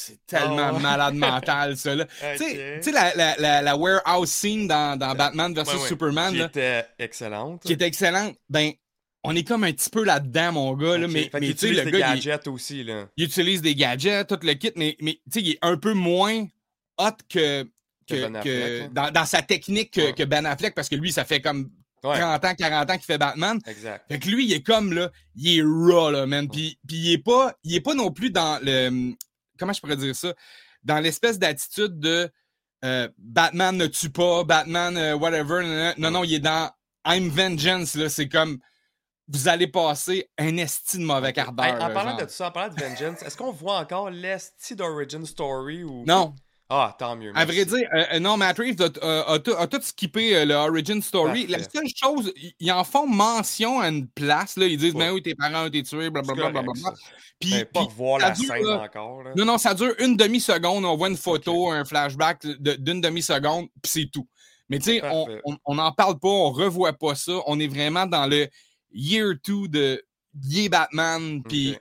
C'est 0.10 0.26
tellement 0.28 0.72
Ah 0.76 0.80
malade 0.80 1.16
mental, 1.16 1.78
ça. 1.78 1.96
Là. 1.96 2.06
Tu 2.38 2.44
sais- 2.44 2.76
Ok. 2.76 2.82
tu 2.82 2.84
sais, 2.84 2.92
la, 2.92 3.14
la, 3.16 3.36
la, 3.38 3.62
la 3.62 3.76
warehouse 3.78 4.30
scene 4.30 4.68
dans, 4.68 4.98
dans 4.98 5.16
Batman 5.16 5.54
vs 5.54 5.60
Ouais, 5.68 5.74
ouais. 5.76 5.88
Superman, 5.88 6.32
Qui 6.34 6.40
là, 6.40 6.46
était 6.46 6.86
excellente. 7.00 7.62
qui 7.64 7.72
est 7.74 7.82
excellente, 7.82 8.36
ben, 8.50 8.72
on 9.24 9.36
est 9.36 9.44
comme 9.48 9.64
un 9.66 9.72
petit 9.74 9.90
peu 9.90 10.04
là-dedans, 10.04 10.54
mon 10.54 10.74
gars. 10.76 10.98
Là, 10.98 11.08
mais 11.08 11.30
mais 11.34 11.54
tu 11.54 11.58
sais, 11.58 11.72
le 11.72 11.84
des 11.84 11.92
gars, 12.00 12.14
il, 12.16 12.22
gadgets 12.24 12.48
aussi, 12.48 12.84
là. 12.84 13.06
il 13.18 13.26
utilise 13.26 13.62
des 13.62 13.76
gadgets, 13.76 14.28
tout 14.28 14.40
le 14.42 14.54
kit, 14.54 14.72
mais, 14.76 14.96
mais 15.02 15.14
tu 15.16 15.22
sais, 15.34 15.42
il 15.42 15.50
est 15.52 15.60
un 15.62 15.78
peu 15.78 15.94
moins 15.94 16.46
hot 16.98 17.10
que, 17.30 17.64
Que 17.64 18.16
que, 18.16 18.16
Ben 18.16 18.36
Affleck, 18.38 18.44
que 18.44 18.82
hein. 18.84 18.90
dans, 18.94 19.12
dans 19.12 19.26
sa 19.26 19.42
technique 19.42 19.92
que, 19.92 20.02
Ouais. 20.02 20.14
que 20.14 20.24
Ben 20.24 20.46
Affleck, 20.46 20.74
parce 20.74 20.90
que 20.90 20.96
lui, 20.96 21.12
ça 21.12 21.26
fait 21.26 21.42
comme 21.42 21.70
Ouais, 22.02 22.18
30 22.18 22.46
ans, 22.46 22.56
40 22.58 22.90
ans 22.92 22.96
qu'il 22.96 23.04
fait 23.04 23.18
Batman. 23.18 23.60
exact. 23.68 24.06
Fait 24.10 24.20
que 24.20 24.30
lui, 24.30 24.46
il 24.46 24.54
est 24.54 24.62
comme, 24.64 24.94
là, 24.94 25.12
il 25.36 25.60
est 25.60 25.62
raw, 25.62 26.10
là, 26.10 26.26
man. 26.26 26.48
Puis, 26.50 26.80
puis 26.88 26.96
il 26.98 27.12
est 27.12 27.18
pas, 27.18 27.54
il 27.66 27.76
est 27.76 27.82
pas 27.82 27.94
non 27.94 28.10
plus 28.10 28.32
dans 28.32 28.58
le, 28.64 29.12
comment 29.60 29.74
je 29.74 29.82
pourrais 29.82 29.98
dire 29.98 30.16
ça? 30.16 30.34
Dans 30.84 31.00
l'espèce 31.00 31.38
d'attitude 31.38 32.00
de, 32.00 32.32
euh, 32.86 33.10
Batman 33.18 33.76
ne 33.76 33.88
tue 33.88 34.10
pas, 34.10 34.44
Batman, 34.44 34.96
euh, 34.98 35.16
whatever. 35.16 35.94
Non, 35.98 36.12
non, 36.12 36.24
il 36.24 36.36
est 36.36 36.40
dans 36.40 36.72
I'm 37.06 37.30
Vengeance, 37.30 37.96
là. 37.96 38.10
C'est 38.10 38.30
comme, 38.30 38.60
vous 39.28 39.48
allez 39.48 39.68
passer 39.68 40.30
un 40.38 40.58
esti 40.58 40.98
de 40.98 41.04
mauvais 41.04 41.34
quart 41.34 41.52
d'heure. 41.52 41.66
Hey, 41.66 41.74
en 41.74 41.94
parlant 41.94 42.12
genre. 42.12 42.20
de 42.20 42.26
tout 42.26 42.32
ça, 42.32 42.48
en 42.48 42.52
parlant 42.52 42.74
de 42.74 42.82
Vengeance, 42.82 43.22
est-ce 43.22 43.38
qu'on 43.38 43.52
voit 43.52 43.78
encore 43.78 44.10
l'esti 44.10 44.76
d'Origin 44.76 45.26
Story 45.26 45.84
ou. 45.84 46.04
Non, 46.08 46.34
Ah, 46.72 46.96
tant 47.00 47.16
mieux. 47.16 47.32
à 47.34 47.46
vrai 47.46 47.66
dire, 47.66 47.90
euh, 47.96 48.04
euh, 48.14 48.20
non, 48.20 48.38
Matt 48.38 48.60
Reeves 48.60 48.80
a, 48.80 48.90
a- 49.06 49.34
a 49.34 49.40
tout- 49.40 49.56
a 49.58 49.66
tout 49.66 49.82
skippé 49.82 50.36
euh, 50.36 50.46
le 50.46 50.54
Origin 50.54 51.02
Story. 51.02 51.48
Parfait. 51.48 51.64
La 51.74 51.82
seule 51.82 51.90
chose, 51.96 52.32
ils- 52.60 52.72
en 52.72 52.84
font 52.84 53.08
mention 53.08 53.80
à 53.80 53.88
une 53.90 54.08
place, 54.08 54.56
là. 54.56 54.68
Ils 54.68 54.78
disent, 54.78 54.94
mais 54.94 55.10
oui, 55.10 55.24
tes 55.24 55.34
parents 55.34 55.64
ont 55.64 55.68
été 55.68 55.82
tués, 55.82 56.12
blablabla. 56.12 56.62
Puis, 57.40 57.52
Ben, 57.52 57.66
pas 57.66 57.86
puis 57.86 57.96
voir 57.98 58.20
la 58.20 58.32
dure, 58.32 58.54
scène 58.54 58.64
là. 58.66 58.82
encore. 58.84 59.24
Là. 59.24 59.32
Non, 59.36 59.46
non, 59.46 59.58
ça 59.58 59.74
dure 59.74 59.94
une 60.00 60.16
demi-seconde. 60.16 60.86
On 60.86 60.96
voit 60.96 61.10
une 61.10 61.18
photo, 61.18 61.72
un 61.72 61.86
flashback 61.86 62.46
de- 62.46 62.76
d'une 62.76 63.02
demi-seconde, 63.02 63.68
puis 63.82 63.92
c'est 63.92 64.10
tout. 64.12 64.28
Mais 64.70 64.78
tu 64.78 64.86
sais, 64.86 65.02
on 65.66 65.76
n'en 65.76 65.92
parle 65.92 66.20
pas, 66.20 66.28
on 66.28 66.52
revoit 66.52 66.94
pas 66.94 67.16
ça. 67.16 67.32
On 67.48 67.60
est 67.60 67.68
vraiment 67.68 68.06
dans 68.06 68.28
le 68.28 68.48
year 68.94 69.34
2 69.44 69.68
de 69.70 70.04
est 70.56 70.70
Batman, 70.70 71.42
puis. 71.42 71.78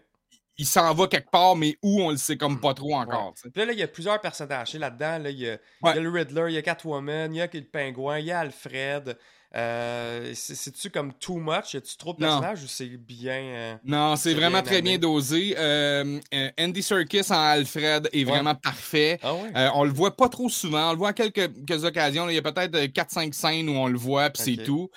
Il 0.59 0.67
s'en 0.67 0.93
va 0.93 1.07
quelque 1.07 1.31
part, 1.31 1.55
mais 1.57 1.77
où 1.83 2.03
on 2.03 2.11
le 2.11 2.17
sait 2.17 2.37
comme 2.37 2.61
pas 2.61 2.75
trop 2.75 2.95
encore. 2.97 3.33
tu. 3.41 3.49
Puis 3.51 3.65
là, 3.65 3.73
il 3.73 3.79
y 3.79 3.83
a 3.83 3.89
plusieurs 3.89 4.21
personnages. 4.21 4.71
Tu 4.71 4.79
Là-dedans, 4.79 5.19
là, 5.19 5.31
il, 5.31 5.39
y 5.39 5.49
a, 5.49 5.53
Ouais. 5.83 5.93
il 5.93 5.95
y 5.97 5.99
a 5.99 6.01
le 6.01 6.11
Riddler, 6.11 6.45
il 6.49 6.55
y 6.55 6.59
a 6.59 6.63
Catwoman, 6.63 7.33
il 7.35 7.39
y 7.39 7.41
a 7.41 7.49
le 7.53 7.61
Pingouin, 7.63 8.19
il 8.19 8.27
y 8.27 8.31
a 8.33 8.41
Alfred. 8.41 9.17
Euh, 9.57 10.33
c'est- 10.35 10.55
C'est-tu 10.57 10.91
comme 10.91 11.15
too 11.15 11.39
much? 11.39 11.73
Y 11.73 11.79
a-tu 11.79 11.97
trop 11.97 12.13
de 12.13 12.21
Non. 12.21 12.29
personnages 12.29 12.65
ou 12.65 12.67
c'est 12.67 12.87
bien. 12.99 13.33
euh, 13.41 13.75
Non, 13.85 14.15
c'est 14.17 14.35
vraiment 14.35 14.59
bien 14.59 14.63
très 14.63 14.83
bien 14.83 14.99
dosé. 14.99 15.55
Euh, 15.57 16.21
Andy 16.61 16.83
Serkis 16.83 17.23
en 17.31 17.35
Alfred 17.41 18.11
est 18.13 18.19
Ouais. 18.19 18.25
vraiment 18.25 18.55
parfait. 18.55 19.19
Ah? 19.23 19.33
Euh, 19.57 19.69
on 19.75 19.85
le 19.85 19.93
voit 19.93 20.15
pas 20.15 20.29
trop 20.29 20.51
souvent. 20.51 20.89
On 20.89 20.93
le 20.93 20.99
voit 20.99 21.09
à 21.09 21.13
quelques, 21.15 21.51
quelques 21.67 21.85
occasions. 21.85 22.29
Il 22.29 22.35
y 22.35 22.39
a 22.39 22.43
peut-être 22.43 22.75
euh, 22.75 22.89
4-5 22.89 23.33
scènes 23.33 23.71
où 23.71 23.73
on 23.73 23.87
le 23.87 23.97
voit, 23.97 24.29
puis 24.29 24.43
c'est 24.57 24.65
tout. 24.65 24.91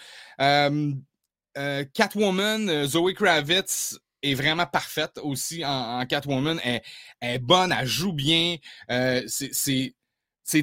Catwoman, 1.94 2.86
Zoe 2.88 3.14
Kravitz 3.14 3.98
est 4.24 4.34
vraiment 4.36 4.66
parfaite 4.66 5.20
aussi 5.24 5.66
en, 5.66 6.00
en 6.02 6.06
Catwoman. 6.06 6.60
Elle, 6.64 6.82
elle 7.20 7.36
est 7.36 7.40
bonne, 7.40 7.72
elle 7.78 7.88
joue 7.88 8.14
bien. 8.14 8.58
Euh, 8.90 9.22
c'est- 9.28 9.52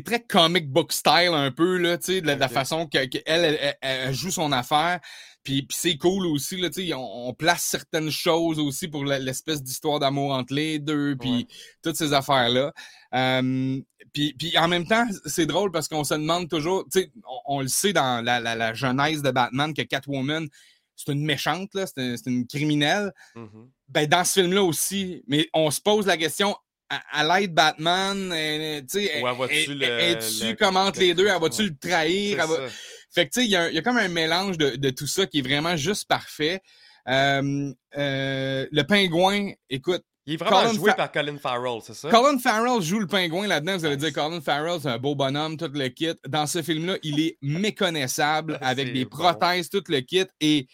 très 0.04 0.22
comic 0.22 0.68
book 0.70 0.92
style 0.92 1.30
un 1.32 1.50
peu, 1.50 1.78
là, 1.78 1.96
tu 1.98 2.04
sais, 2.06 2.20
de 2.20 2.26
la, 2.26 2.34
de 2.34 2.40
la 2.40 2.46
Ok. 2.46 2.52
façon 2.52 2.86
qu'elle 2.86 3.08
que 3.08 3.18
elle, 3.24 3.44
elle, 3.44 3.58
elle- 3.62 3.76
elle 3.80 4.14
joue 4.14 4.30
son 4.30 4.52
affaire. 4.52 5.00
Puis, 5.42 5.62
puis 5.62 5.76
c'est 5.80 5.96
cool 5.96 6.26
aussi, 6.26 6.58
là, 6.58 6.68
tu 6.68 6.86
sais, 6.86 6.92
on, 6.94 7.28
on 7.28 7.32
place 7.34 7.62
certaines 7.62 8.10
choses 8.10 8.58
aussi 8.58 8.88
pour 8.88 9.04
l'espèce 9.04 9.62
d'histoire 9.62 9.98
d'amour 9.98 10.32
entre 10.32 10.52
les 10.54 10.78
deux, 10.78 11.16
puis 11.16 11.30
Ouais. 11.30 11.46
toutes 11.82 11.96
ces 11.96 12.12
affaires-là. 12.12 12.72
Euh, 13.14 13.80
puis, 14.12 14.34
puis 14.38 14.58
en 14.58 14.68
même 14.68 14.86
temps, 14.86 15.06
c'est 15.24 15.46
drôle 15.46 15.70
parce 15.70 15.88
qu'on 15.88 16.04
se 16.04 16.14
demande 16.14 16.48
toujours, 16.50 16.84
tu 16.92 17.00
sais, 17.00 17.12
on, 17.46 17.56
on 17.56 17.60
le 17.62 17.68
sait 17.68 17.92
dans 17.94 18.22
la, 18.22 18.40
la, 18.40 18.54
la 18.56 18.74
genèse 18.74 19.22
de 19.22 19.30
Batman 19.30 19.72
que 19.72 19.82
Catwoman, 19.82 20.48
c'est 20.98 21.12
une 21.12 21.24
méchante, 21.24 21.70
là, 21.74 21.86
c'est 21.86 22.00
un- 22.02 22.16
c'est 22.16 22.28
une 22.30 22.46
criminelle. 22.46 23.12
Mhm. 23.34 23.70
Ben, 23.88 24.06
dans 24.06 24.24
ce 24.24 24.40
film-là 24.40 24.62
aussi, 24.62 25.22
mais 25.28 25.48
on 25.54 25.70
se 25.70 25.80
pose 25.80 26.06
la 26.06 26.16
question, 26.16 26.56
à, 26.90 27.02
à 27.20 27.40
l'aide 27.40 27.54
Batman, 27.54 28.32
euh, 28.32 28.80
tu 28.80 28.86
sais, 29.00 29.22
Ou 29.22 29.26
elle 29.28 29.58
est- 29.58 29.66
le- 29.66 29.86
les 31.00 31.14
deux, 31.14 31.26
elle 31.26 31.40
va-tu 31.40 31.62
ouais. 31.62 31.68
le 31.68 31.76
trahir? 31.76 32.40
Elle 32.40 32.48
va-. 32.48 32.68
Fait 33.14 33.26
que, 33.26 33.32
tu 33.32 33.40
sais, 33.40 33.46
il 33.46 33.50
y, 33.50 33.56
a- 33.56 33.68
il 33.68 33.74
y 33.74 33.78
a 33.78 33.82
comme 33.82 33.98
un 33.98 34.08
mélange 34.08 34.58
de, 34.58 34.70
de 34.76 34.90
tout 34.90 35.06
ça 35.06 35.26
qui 35.26 35.38
est 35.38 35.42
vraiment 35.42 35.76
juste 35.76 36.06
parfait. 36.08 36.60
Euh, 37.08 37.72
euh, 37.96 38.66
le 38.70 38.82
pingouin, 38.82 39.52
écoute, 39.70 40.02
Il 40.28 40.34
est 40.34 40.36
vraiment 40.36 40.60
Colin 40.60 40.72
joué 40.74 40.90
Fa- 40.90 40.96
par 40.96 41.12
Colin 41.12 41.38
Farrell, 41.38 41.80
c'est 41.82 41.94
ça? 41.94 42.10
Colin 42.10 42.38
Farrell 42.38 42.82
joue 42.82 42.98
le 42.98 43.06
pingouin 43.06 43.46
là-dedans. 43.46 43.78
Vous 43.78 43.84
allez 43.86 43.96
Nice. 43.96 44.04
dire, 44.04 44.12
Colin 44.12 44.40
Farrell, 44.42 44.78
c'est 44.82 44.88
un 44.88 44.98
beau 44.98 45.14
bonhomme, 45.14 45.56
tout 45.56 45.70
le 45.72 45.88
kit. 45.88 46.12
Dans 46.28 46.46
ce 46.46 46.60
film-là, 46.62 46.98
il 47.02 47.18
est 47.20 47.38
méconnaissable 47.40 48.58
avec 48.62 48.92
des 48.92 49.04
bon. 49.04 49.10
prothèses, 49.16 49.70
tout 49.70 49.82
le 49.88 50.00
kit. 50.00 50.26
Et 50.40 50.66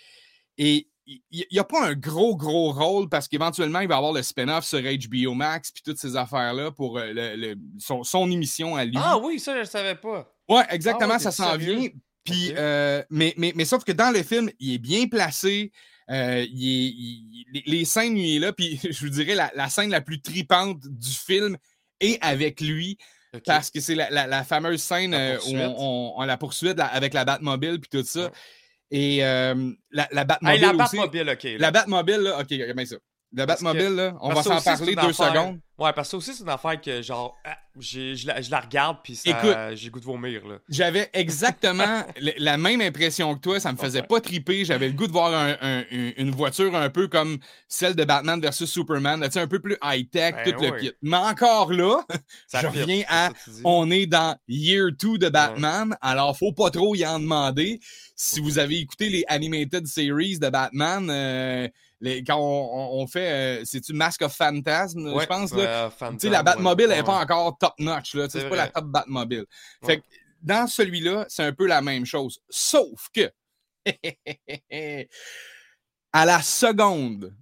et 0.58 0.88
il 1.06 1.44
n'y 1.52 1.58
a 1.58 1.64
pas 1.64 1.86
un 1.86 1.94
gros, 1.94 2.34
gros 2.34 2.72
rôle 2.72 3.08
parce 3.10 3.28
qu'éventuellement, 3.28 3.80
il 3.80 3.88
va 3.88 3.96
avoir 3.98 4.12
le 4.12 4.22
spin-off 4.22 4.64
sur 4.64 4.80
HBO 4.80 5.34
Max 5.34 5.70
puis 5.70 5.82
toutes 5.84 5.98
ces 5.98 6.16
affaires-là 6.16 6.70
pour 6.72 6.98
euh, 6.98 7.12
le- 7.12 7.36
le- 7.36 7.54
son, 7.78 8.02
son 8.02 8.30
émission 8.30 8.74
à 8.74 8.84
lui. 8.84 8.94
Ah 8.96 9.18
oui, 9.18 9.38
ça, 9.38 9.52
je 9.54 9.58
le 9.60 9.64
savais 9.66 9.94
pas. 9.96 10.32
Ouais, 10.48 10.64
exactement, 10.70 11.10
Ah 11.12 11.16
ouais, 11.18 11.22
ça 11.22 11.30
s'en 11.30 11.56
vient. 11.56 11.88
Puis, 12.24 12.54
euh, 12.56 13.02
mais, 13.10 13.34
mais, 13.36 13.52
mais 13.54 13.66
sauf 13.66 13.84
que 13.84 13.92
dans 13.92 14.10
le 14.14 14.22
film, 14.22 14.50
il 14.58 14.74
est 14.74 14.78
bien 14.78 15.06
placé. 15.06 15.70
Euh, 16.10 16.44
il 16.50 16.68
est- 16.68 16.90
il- 16.90 17.44
les, 17.52 17.62
les 17.66 17.84
scènes, 17.84 18.16
il 18.16 18.36
est 18.36 18.38
là. 18.38 18.52
Puis, 18.52 18.78
je 18.90 18.98
vous 19.00 19.10
dirais, 19.10 19.34
la, 19.34 19.50
la 19.54 19.68
scène 19.68 19.90
la 19.90 20.00
plus 20.00 20.20
tripante 20.20 20.80
du 20.86 21.10
film 21.10 21.56
est 22.00 22.18
avec 22.22 22.60
lui. 22.60 22.98
Parce 23.46 23.68
que 23.70 23.80
c'est 23.80 23.96
la, 23.96 24.08
la- 24.10 24.26
la 24.28 24.44
fameuse 24.44 24.80
scène 24.80 25.12
euh, 25.14 25.38
où 25.46 25.56
on, 25.56 25.74
on- 25.78 26.12
on 26.18 26.24
la 26.24 26.36
poursuite 26.36 26.76
la- 26.78 26.86
avec 26.86 27.14
la 27.14 27.24
Batmobile 27.24 27.80
puis 27.80 27.88
tout 27.90 28.06
ça. 28.06 28.26
Ouais. 28.26 28.30
Et 28.90 29.24
euh, 29.24 29.72
la, 29.90 30.24
Batmobile 30.24 30.54
Hey, 30.56 30.60
la 30.60 30.68
aussi. 30.84 30.96
Batmobile, 30.96 31.30
OK. 31.30 31.42
là. 31.42 31.58
La 31.58 31.70
Batmobile, 31.72 32.16
là, 32.18 32.38
ok, 32.40 32.48
bien 32.48 32.84
ça. 32.86 32.96
Que- 33.42 33.46
Batmobile, 33.46 33.94
là, 33.94 34.14
on 34.20 34.32
va 34.32 34.42
s'en 34.42 34.60
parler 34.60 34.94
deux 34.94 35.00
affaire- 35.00 35.14
secondes. 35.32 35.58
Ouais, 35.76 35.92
parce 35.92 36.06
que 36.06 36.10
ça 36.12 36.16
aussi, 36.18 36.34
c'est 36.34 36.44
une 36.44 36.50
affaire 36.50 36.80
que, 36.80 37.02
genre, 37.02 37.36
ah, 37.44 37.56
je 37.80 38.28
la, 38.28 38.40
je 38.40 38.48
la 38.48 38.60
regarde, 38.60 38.98
puis 39.02 39.18
j'ai 39.24 39.32
le 39.32 39.90
goût 39.90 39.98
de 39.98 40.04
vomir, 40.04 40.46
là. 40.46 40.58
J'avais 40.68 41.10
exactement 41.14 42.04
le- 42.20 42.30
la 42.38 42.56
même 42.56 42.80
impression 42.80 43.34
que 43.34 43.40
toi. 43.40 43.58
Ça 43.58 43.72
me 43.72 43.76
faisait 43.76 44.02
pas 44.04 44.20
triper. 44.20 44.64
J'avais 44.64 44.86
le 44.86 44.92
goût 44.94 45.08
de 45.08 45.12
voir 45.12 45.34
un- 45.34 45.56
un- 45.60 45.82
une 45.90 46.30
voiture 46.30 46.76
un 46.76 46.90
peu 46.90 47.08
comme 47.08 47.38
celle 47.66 47.96
de 47.96 48.04
Batman 48.04 48.40
versus 48.40 48.70
Superman. 48.70 49.18
là, 49.18 49.28
un 49.34 49.46
peu 49.48 49.58
plus 49.58 49.76
high-tech, 49.82 50.36
Ben 50.44 50.54
tout 50.54 50.62
le 50.62 50.70
kit. 50.78 50.92
Mais 51.02 51.16
encore 51.16 51.72
là, 51.72 52.02
Ça 52.46 52.60
Je 52.60 52.68
reviens 52.68 53.02
à- 53.08 53.30
on 53.64 53.90
est 53.90 54.06
dans 54.06 54.36
Year 54.46 54.90
2 54.96 55.18
de 55.18 55.28
Batman. 55.28 55.96
Alors, 56.00 56.38
faut 56.38 56.52
pas 56.52 56.70
trop 56.70 56.94
y 56.94 57.04
en 57.04 57.18
demander. 57.18 57.80
Si 58.14 58.38
vous 58.38 58.60
avez 58.60 58.78
écouté 58.78 59.08
les 59.08 59.24
animated 59.26 59.88
series 59.88 60.38
de 60.38 60.48
Batman, 60.50 61.08
euh, 61.10 61.66
les- 62.00 62.22
quand 62.24 62.38
on, 62.38 63.06
fait, 63.06 63.60
euh, 63.60 63.64
c'est-tu 63.64 63.92
Mask 63.92 64.22
of 64.22 64.32
Ouais, 65.14 65.22
je 65.22 65.26
pense, 65.26 65.52
là, 65.54 65.62
euh, 65.86 65.90
Phantom, 65.90 66.18
sais, 66.18 66.28
la. 66.28 66.42
Batmobile 66.42 66.88
n'est 66.88 66.96
Ouais. 66.96 67.02
pas 67.04 67.20
encore 67.20 67.56
top 67.58 67.74
notch, 67.78 68.14
là. 68.14 68.26
Tu 68.26 68.32
sais, 68.32 68.40
C'est 68.40 68.48
pas 68.48 68.56
la 68.56 68.68
top 68.68 68.84
Batmobile. 68.86 69.46
Fait 69.84 69.98
que 70.00 70.04
dans 70.42 70.66
celui-là, 70.66 71.24
c'est 71.28 71.44
un 71.44 71.52
peu 71.52 71.66
la 71.66 71.80
même 71.82 72.04
chose. 72.04 72.38
Sauf 72.50 73.08
que, 73.14 73.32
à 76.12 76.24
la 76.26 76.42
seconde, 76.42 77.34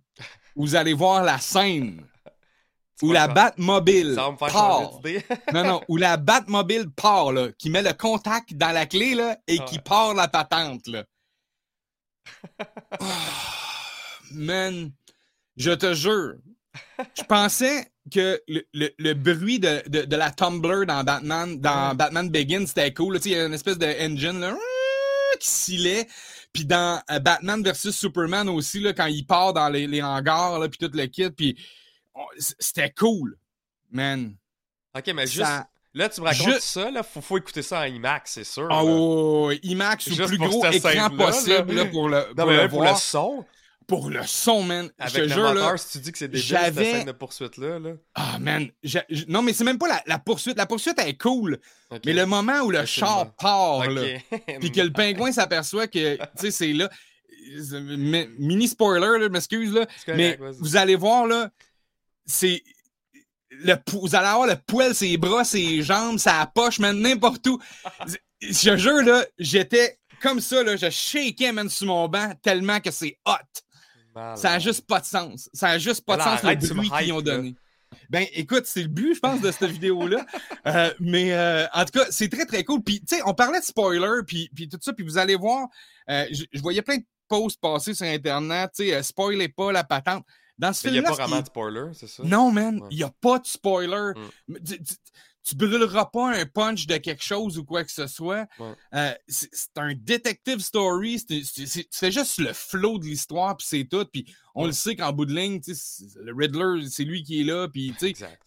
vous 0.55 0.75
allez 0.77 0.93
voir 0.93 1.23
la 1.25 1.39
scène 1.39 2.07
où 3.03 3.11
la 3.13 3.27
Batmobile 3.29 4.15
part. 4.39 5.01
Non, 5.53 5.65
non, 5.65 5.81
où 5.89 5.97
la 5.97 6.17
Batmobile 6.17 6.91
part, 6.91 7.33
là, 7.33 7.49
qui 7.59 7.71
met 7.71 7.83
le 7.83 7.93
contact 7.93 8.55
dans 8.55 8.71
la 8.71 8.87
clé, 8.87 9.15
là, 9.15 9.37
et 9.49 9.59
Ah 9.61 9.65
qui 9.65 9.79
part 9.81 10.15
la 10.15 10.29
patente, 10.29 10.87
là. 10.87 11.05
Ah, 13.01 13.07
man, 14.35 14.91
je 15.57 15.71
te 15.73 15.95
jure, 15.95 16.35
je 17.17 17.23
pensais 17.25 17.89
que 18.13 18.41
le, 18.49 18.63
le- 18.75 18.91
le 18.99 19.15
bruit 19.15 19.59
de, 19.59 19.83
de- 19.89 20.03
de 20.03 20.17
la 20.17 20.31
Tumblr 20.31 20.87
dans 20.87 21.05
Batman, 21.05 21.61
dans 21.61 21.91
Ouais. 21.91 21.95
Batman 21.95 22.29
Begins, 22.31 22.67
c'était 22.67 22.93
cool. 22.93 23.19
Il 23.25 23.31
y 23.33 23.35
a 23.37 23.47
une 23.47 23.55
espèce 23.55 23.79
de 23.79 23.87
engine 23.87 24.41
là, 24.41 24.57
qui 25.39 25.49
scillait. 25.49 26.09
Puis 26.53 26.65
dans 26.65 27.01
euh, 27.11 27.19
Batman 27.21 27.63
versus 27.63 27.97
Superman 27.97 28.49
aussi, 28.49 28.81
là, 28.81 28.93
quand 28.93 29.07
il 29.07 29.25
part 29.27 29.53
dans 29.53 29.69
les, 29.69 29.87
les 29.87 30.03
hangars, 30.03 30.59
là, 30.59 30.69
puis 30.69 30.79
tout 30.79 30.91
le 30.97 31.07
kit, 31.07 31.31
puis 31.31 31.57
c'était 32.59 32.91
cool, 32.91 33.39
man. 33.91 34.35
OK, 34.97 35.07
mais 35.15 35.27
juste... 35.27 35.47
Ça- 35.47 35.69
Là, 35.95 36.09
tu 36.09 36.23
me 36.23 36.27
racontes 36.27 36.55
Je- 36.55 36.59
ça, 36.59 36.91
là, 36.91 37.03
faut, 37.03 37.21
faut 37.21 37.37
écouter 37.37 37.61
ça 37.61 37.81
en 37.81 37.85
IMAX, 37.85 38.33
c'est 38.33 38.45
sûr. 38.45 38.67
Ah 38.71 38.83
là. 38.83 39.55
IMAX 39.63 40.07
ou 40.07 40.17
plus 40.27 40.39
gros 40.39 40.65
écran 40.71 41.11
possible 41.11 41.75
là. 41.75 41.85
pour 41.85 42.09
le, 42.09 42.29
Non, 42.29 42.35
pour 42.35 42.47
mais 42.47 42.63
le 42.63 42.69
pour 42.71 42.83
le 42.83 42.95
son, 42.95 43.45
Pour 43.87 44.11
le 44.11 44.23
son, 44.25 44.63
man. 44.63 44.91
Je 44.99 45.05
avec 45.05 45.17
le 45.23 45.29
jure, 45.29 45.43
là. 45.43 45.55
moteur, 45.55 45.79
si 45.79 45.93
tu 45.93 45.99
dis 45.99 46.13
que 46.13 46.19
c'est 46.19 46.29
débile, 46.29 46.45
cette 46.47 46.75
scène 46.75 47.05
de 47.07 47.13
poursuite-là, 47.13 47.79
là. 47.79 47.91
Ah, 48.15 48.39
man. 48.39 48.69
non, 49.29 49.43
mais 49.43 49.53
c'est 49.53 49.65
même 49.65 49.79
pas 49.79 49.89
la, 49.89 50.03
la 50.07 50.19
poursuite. 50.19 50.57
La 50.57 50.67
poursuite, 50.67 50.97
elle 50.99 51.09
est 51.09 51.21
cool. 51.21 51.59
Mais 52.05 52.13
le 52.13 52.27
moment 52.27 52.61
où 52.61 52.71
le 52.71 52.85
char 52.85 53.35
part, 53.37 53.89
là, 53.91 54.03
OK. 54.03 54.43
puis 54.61 54.73
que 54.73 54.81
le 54.81 54.91
pingouin 54.93 55.33
s'aperçoit 55.33 55.87
que, 55.89 56.17
tu 56.17 56.23
sais, 56.37 56.51
c'est 56.51 56.73
là. 56.73 56.89
Mi- 57.73 58.29
Mini 58.39 58.69
spoiler, 58.69 59.19
là, 59.19 59.29
m'excuse, 59.29 59.73
là. 59.73 59.87
Correct, 60.07 60.17
Mais 60.17 60.39
vous 60.61 60.77
allez 60.77 60.97
voir, 60.97 61.27
là, 61.27 61.51
c'est. 62.25 62.63
Le, 63.51 63.75
vous 63.93 64.15
allez 64.15 64.27
avoir 64.29 64.47
le 64.47 64.57
poil, 64.57 64.95
ses 64.95 65.17
bras, 65.19 65.45
ses 65.45 65.83
jambes, 65.83 66.19
sa 66.19 66.47
poche, 66.55 66.79
man, 66.79 66.99
n'importe 66.99 67.47
où. 67.49 67.59
Je 68.41 68.77
jure, 68.77 69.03
là, 69.03 69.27
j'étais 69.39 69.99
comme 70.23 70.41
ça, 70.41 70.63
là, 70.63 70.77
je 70.77 70.89
shakeais, 70.89 71.53
man, 71.53 71.69
sur 71.69 71.89
mon 71.89 72.09
banc, 72.09 72.33
tellement 72.43 72.81
que 72.81 72.91
c'est 72.91 73.19
hot. 73.27 73.33
Malade. 74.15 74.37
Ça 74.39 74.53
a 74.53 74.59
juste 74.59 74.87
pas 74.87 75.01
de 75.01 75.05
sens. 75.07 75.49
Ça 75.53 75.69
a 75.69 75.79
juste 75.79 76.05
pas 76.05 76.17
de 76.17 76.23
sens, 76.23 76.45
arrête, 76.45 76.63
le 76.63 76.75
bruit 76.75 76.91
qu'ils 76.91 77.13
ont 77.13 77.19
là. 77.19 77.23
donné. 77.23 77.55
Ben, 78.09 78.27
écoute, 78.33 78.65
c'est 78.67 78.83
le 78.83 78.89
but, 78.89 79.15
je 79.15 79.21
pense, 79.21 79.41
de 79.41 79.51
cette 79.51 79.71
vidéo-là. 79.71 80.25
Euh, 80.65 80.95
mais 81.01 81.33
euh, 81.33 81.67
en 81.75 81.85
tout 81.85 81.99
cas, 81.99 82.07
c'est 82.11 82.29
très, 82.29 82.47
très 82.47 82.63
cool. 82.63 82.83
Puis, 82.83 83.01
tu 83.01 83.17
sais, 83.17 83.23
on 83.27 83.35
parlait 83.35 83.59
de 83.59 83.65
spoiler, 83.65 84.23
puis, 84.25 84.49
puis 84.55 84.69
tout 84.69 84.79
ça, 84.81 84.93
puis 84.93 85.05
vous 85.05 85.19
allez 85.19 85.35
voir, 85.35 85.67
euh, 86.09 86.25
je, 86.31 86.61
voyais 86.61 86.83
plein 86.83 86.99
de 86.99 87.05
posts 87.27 87.61
passer 87.61 87.95
sur 87.95 88.07
Internet, 88.07 88.71
tu 88.77 88.85
sais, 88.89 89.03
spoilez 89.03 89.49
pas 89.49 89.73
la 89.73 89.83
patente. 89.83 90.25
Dans 90.57 90.73
ce 90.73 90.87
Mais 90.87 90.91
il 90.91 90.93
n'y 90.93 90.99
a 91.01 91.03
film-là, 91.03 91.17
pas 91.17 91.27
vraiment 91.27 91.41
de 91.41 91.47
spoiler, 91.47 91.85
c'est 91.95 92.07
ça? 92.07 92.23
non, 92.25 92.53
man, 92.53 92.77
il 92.77 92.83
Ouais. 92.83 92.89
n'y 92.95 93.03
a 93.03 93.11
pas 93.21 93.41
de 93.41 93.47
spoiler. 93.47 94.13
Mm. 94.47 94.57
Tu, 95.45 95.55
brûleras 95.57 96.07
pas 96.07 96.37
un 96.37 96.47
punch 96.47 96.87
de 96.87 96.97
quelque 96.99 97.23
chose 97.25 97.59
ou 97.59 97.65
quoi 97.65 97.83
que 97.85 97.91
ce 97.93 98.07
soit. 98.07 98.47
Ouais. 98.59 98.73
Euh, 98.95 99.13
c'est 99.29 99.49
un 99.77 99.93
detective 99.95 100.61
story. 100.61 101.25
tu 101.27 101.43
fais 101.91 102.13
juste 102.13 102.39
le 102.39 102.53
flow 102.53 102.99
de 102.99 103.05
l'histoire, 103.07 103.57
puis 103.57 103.67
c'est 103.69 103.85
tout. 103.85 104.05
Puis 104.05 104.25
on 104.55 104.63
Ouais. 104.63 104.67
le 104.69 104.73
sait 104.73 104.95
qu'en 104.97 105.13
bout 105.13 105.27
de 105.27 105.35
ligne, 105.35 105.61
le 106.21 106.33
Riddler, 106.35 106.87
c'est 106.89 107.05
lui 107.05 107.23
qui 107.25 107.41
est 107.41 107.45
là. 107.45 107.67
Puis 107.69 107.93
Exact. 108.03 108.41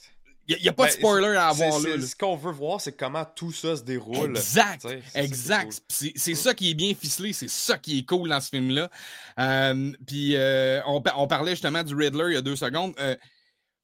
il 0.47 0.57
n'y 0.61 0.69
a, 0.69 0.73
pas 0.73 0.85
de 0.85 0.91
Ben, 0.91 0.97
spoiler 0.99 1.35
à 1.35 1.47
avoir 1.49 1.79
là. 1.79 1.97
là. 1.97 2.05
Ce 2.05 2.15
qu'on 2.15 2.35
veut 2.37 2.51
voir, 2.51 2.79
c'est 2.79 2.95
comment 2.95 3.25
tout 3.25 3.51
ça 3.51 3.75
se 3.75 3.81
déroule. 3.83 4.29
Exact, 4.29 4.85
c'est 4.87 5.19
exact. 5.19 5.63
cool. 5.71 5.73
C'est 5.89 6.13
c'est 6.15 6.35
ça 6.35 6.53
qui 6.53 6.69
est 6.69 6.75
bien 6.75 6.93
ficelé, 6.93 7.33
c'est 7.33 7.49
ça 7.49 7.77
qui 7.77 7.99
est 7.99 8.05
cool 8.05 8.29
dans 8.29 8.39
ce 8.39 8.49
film-là. 8.49 8.89
Euh, 9.39 9.91
puis 10.07 10.35
euh, 10.35 10.81
on, 10.85 11.01
pa- 11.01 11.15
on 11.17 11.27
parlait 11.27 11.51
justement 11.51 11.83
du 11.83 11.93
Riddler 11.95 12.25
il 12.29 12.33
y 12.35 12.37
a 12.37 12.41
deux 12.41 12.55
secondes. 12.55 12.93
Euh, 12.99 13.15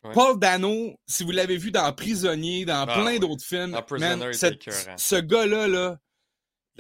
Ouais. 0.04 0.12
Paul 0.14 0.40
Dano, 0.40 0.96
si 1.06 1.24
vous 1.24 1.32
l'avez 1.32 1.58
vu 1.58 1.70
dans 1.72 1.92
Prisonnier, 1.94 2.66
dans 2.66 2.86
Ah, 2.88 2.94
plein 2.94 3.06
ouais. 3.06 3.20
d'autres 3.20 3.44
films, 3.46 3.72
man, 4.00 4.34
cette- 4.34 4.64
ce 4.98 5.16
gars-là, 5.16 5.68
là, 5.68 6.00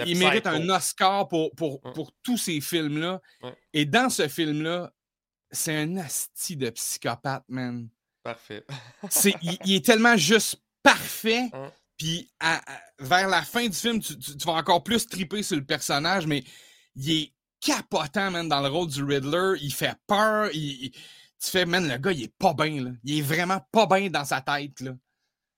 il 0.05 0.17
mérite 0.17 0.47
un 0.47 0.67
Oscar 0.69 1.27
pour, 1.27 1.51
pour, 1.55 1.85
Ouais. 1.85 1.91
pour 1.93 2.11
tous 2.23 2.37
ces 2.37 2.59
films-là. 2.61 3.21
Et 3.73 3.85
dans 3.85 4.09
ce 4.09 4.27
film-là, 4.27 4.91
c'est 5.51 5.75
un 5.75 5.97
asti 5.97 6.55
de 6.55 6.69
psychopathe, 6.71 7.43
man. 7.47 7.89
Parfait. 8.23 8.65
C'est, 9.09 9.35
il, 9.41 9.57
il 9.65 9.75
est 9.75 9.85
tellement 9.85 10.15
juste 10.17 10.55
parfait. 10.83 11.49
Puis 11.97 12.31
vers 12.99 13.27
la 13.27 13.41
fin 13.43 13.67
du 13.67 13.75
film, 13.77 13.99
tu, 13.99 14.17
tu- 14.17 14.37
tu 14.37 14.45
vas 14.47 14.53
encore 14.53 14.83
plus 14.83 15.05
triper 15.07 15.43
sur 15.43 15.57
le 15.57 15.65
personnage, 15.65 16.25
mais 16.25 16.43
il 16.95 17.11
est 17.11 17.33
capotant, 17.59 18.31
man, 18.31 18.47
dans 18.49 18.61
le 18.61 18.69
rôle 18.69 18.87
du 18.89 19.03
Riddler. 19.03 19.53
Il 19.61 19.71
fait 19.73 19.95
peur. 20.07 20.49
il- 20.53 20.85
il- 20.85 20.91
tu 21.43 21.49
fais, 21.49 21.65
man, 21.65 21.87
le 21.89 21.97
gars, 21.97 22.11
il 22.11 22.23
est 22.23 22.33
pas 22.37 22.53
bien, 22.53 22.83
là. 22.83 22.91
Il 23.03 23.19
est 23.19 23.21
vraiment 23.21 23.59
pas 23.71 23.85
bien 23.87 24.09
dans 24.09 24.25
sa 24.25 24.41
tête, 24.41 24.79
là. 24.81 24.91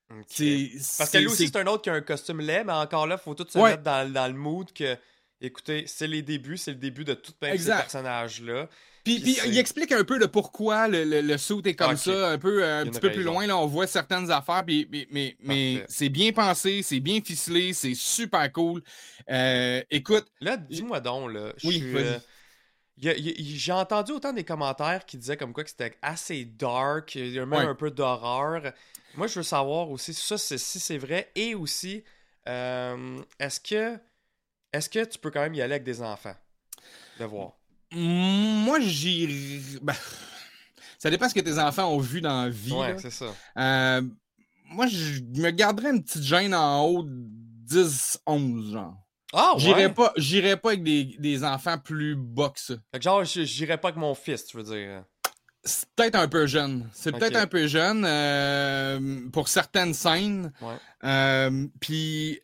Parce 0.09 1.09
que 1.11 1.17
lui 1.17 1.27
aussi, 1.27 1.47
c'est- 1.47 1.57
un 1.57 1.67
autre 1.67 1.81
qui 1.83 1.89
a 1.89 1.93
un 1.93 2.01
costume 2.01 2.39
laid, 2.39 2.63
mais 2.65 2.73
encore 2.73 3.07
là, 3.07 3.17
il 3.19 3.23
faut 3.23 3.33
tout 3.33 3.47
se 3.49 3.57
Ouais. 3.57 3.71
mettre 3.71 3.83
dans, 3.83 4.11
dans 4.11 4.27
le 4.27 4.33
mood 4.37 4.71
que, 4.71 4.95
écoutez, 5.41 5.85
c'est 5.87 6.07
les 6.07 6.21
débuts, 6.21 6.57
c'est 6.57 6.71
le 6.71 6.77
début 6.77 7.03
de 7.03 7.13
tout 7.13 7.33
plein 7.33 7.49
de 7.51 7.55
ces 7.57 7.63
Exact. 7.63 7.81
personnages-là. 7.81 8.69
Puis, 9.03 9.19
Puis 9.19 9.37
il 9.47 9.57
explique 9.57 9.91
un 9.91 10.05
peu 10.05 10.17
le 10.17 10.29
pourquoi 10.29 10.87
le, 10.87 11.03
le, 11.03 11.19
le 11.21 11.37
suit 11.37 11.61
est 11.65 11.73
comme 11.75 11.97
ça, 11.97 12.29
un 12.29 12.37
peu 12.37 12.63
euh, 12.63 12.83
un 12.83 12.85
petit 12.85 13.01
peu 13.01 13.11
plus 13.11 13.23
loin, 13.23 13.45
là, 13.47 13.57
on 13.57 13.65
voit 13.65 13.85
certaines 13.87 14.31
affaires, 14.31 14.63
puis, 14.65 14.87
mais, 14.89 15.07
mais, 15.11 15.35
mais 15.41 15.83
c'est 15.89 16.07
bien 16.09 16.31
pensé, 16.31 16.81
c'est 16.83 17.01
bien 17.01 17.19
ficelé, 17.21 17.73
c'est 17.73 17.95
super 17.95 18.49
cool. 18.53 18.81
Euh, 19.29 19.81
écoute, 19.91 20.27
Là, 20.39 20.55
dis-moi 20.55 21.01
donc, 21.01 21.33
là. 21.33 21.51
je 21.57 21.67
Oui, 21.67 21.79
suis, 21.79 21.97
euh, 21.97 22.17
J'ai 22.97 23.71
entendu 23.71 24.11
autant 24.11 24.33
des 24.33 24.43
commentaires 24.43 25.05
qui 25.05 25.17
disaient 25.17 25.37
comme 25.37 25.51
quoi 25.53 25.63
que 25.63 25.69
c'était 25.69 25.97
assez 26.01 26.45
dark, 26.45 27.15
il 27.15 27.31
y 27.31 27.39
a 27.39 27.45
même 27.45 27.59
Ouais. 27.59 27.65
un 27.65 27.75
peu 27.75 27.89
d'horreur. 27.91 28.71
Moi, 29.15 29.27
je 29.27 29.39
veux 29.39 29.43
savoir 29.43 29.89
aussi 29.89 30.13
ça, 30.13 30.37
si 30.37 30.57
c'est 30.57 30.97
vrai, 30.97 31.31
et 31.35 31.55
aussi, 31.55 32.03
euh, 32.47 33.19
est-ce 33.39 33.59
que 33.59 33.99
est-ce 34.71 34.89
que 34.89 35.03
tu 35.05 35.19
peux 35.19 35.29
quand 35.31 35.41
même 35.41 35.53
y 35.53 35.61
aller 35.61 35.75
avec 35.75 35.83
des 35.83 36.01
enfants? 36.01 36.35
De 37.19 37.25
voir. 37.25 37.53
moi 37.91 38.79
j'irais. 38.79 39.79
ben, 39.83 39.93
ça 40.97 41.09
dépend 41.11 41.29
ce 41.29 41.35
que 41.35 41.41
tes 41.41 41.59
enfants 41.59 41.91
ont 41.93 41.99
vu 41.99 42.21
dans 42.21 42.43
la 42.43 42.49
vie. 42.49 42.71
Ouais, 42.73 42.95
c'est 42.97 43.11
ça. 43.11 43.35
Euh, 43.57 44.01
moi, 44.65 44.87
je 44.87 45.19
me 45.21 45.51
garderais 45.51 45.91
une 45.91 46.03
petite 46.03 46.23
gêne 46.23 46.55
en 46.55 46.83
haut 46.85 47.03
de 47.03 47.11
10-11, 47.67 48.71
genre. 48.71 48.95
Ah, 49.33 49.53
ouais? 49.55 49.59
J'irais 49.59 49.93
pas, 49.93 50.13
j'irais 50.15 50.57
pas 50.57 50.69
avec 50.69 50.83
des, 50.83 51.03
des 51.19 51.43
enfants 51.43 51.77
plus 51.77 52.15
bas 52.15 52.49
que 52.49 52.59
ça. 52.59 52.75
Fait 52.91 52.99
que 52.99 53.03
genre, 53.03 53.23
j'irais 53.23 53.77
pas 53.77 53.89
avec 53.89 53.99
mon 53.99 54.13
fils, 54.15 54.45
tu 54.45 54.57
veux 54.57 54.63
dire. 54.63 55.03
C'est 55.65 55.87
peut-être 55.95 56.15
un 56.15 56.27
peu 56.27 56.45
jeune. 56.45 56.89
C'est 56.93 57.11
peut-être 57.13 57.37
un 57.37 57.47
peu 57.47 57.67
jeune 57.67 58.03
euh, 58.05 59.29
pour 59.31 59.47
certaines 59.47 59.93
scènes. 59.93 60.51
Ouais. 60.61 60.75
Euh, 61.05 61.67
Puis, 61.79 62.39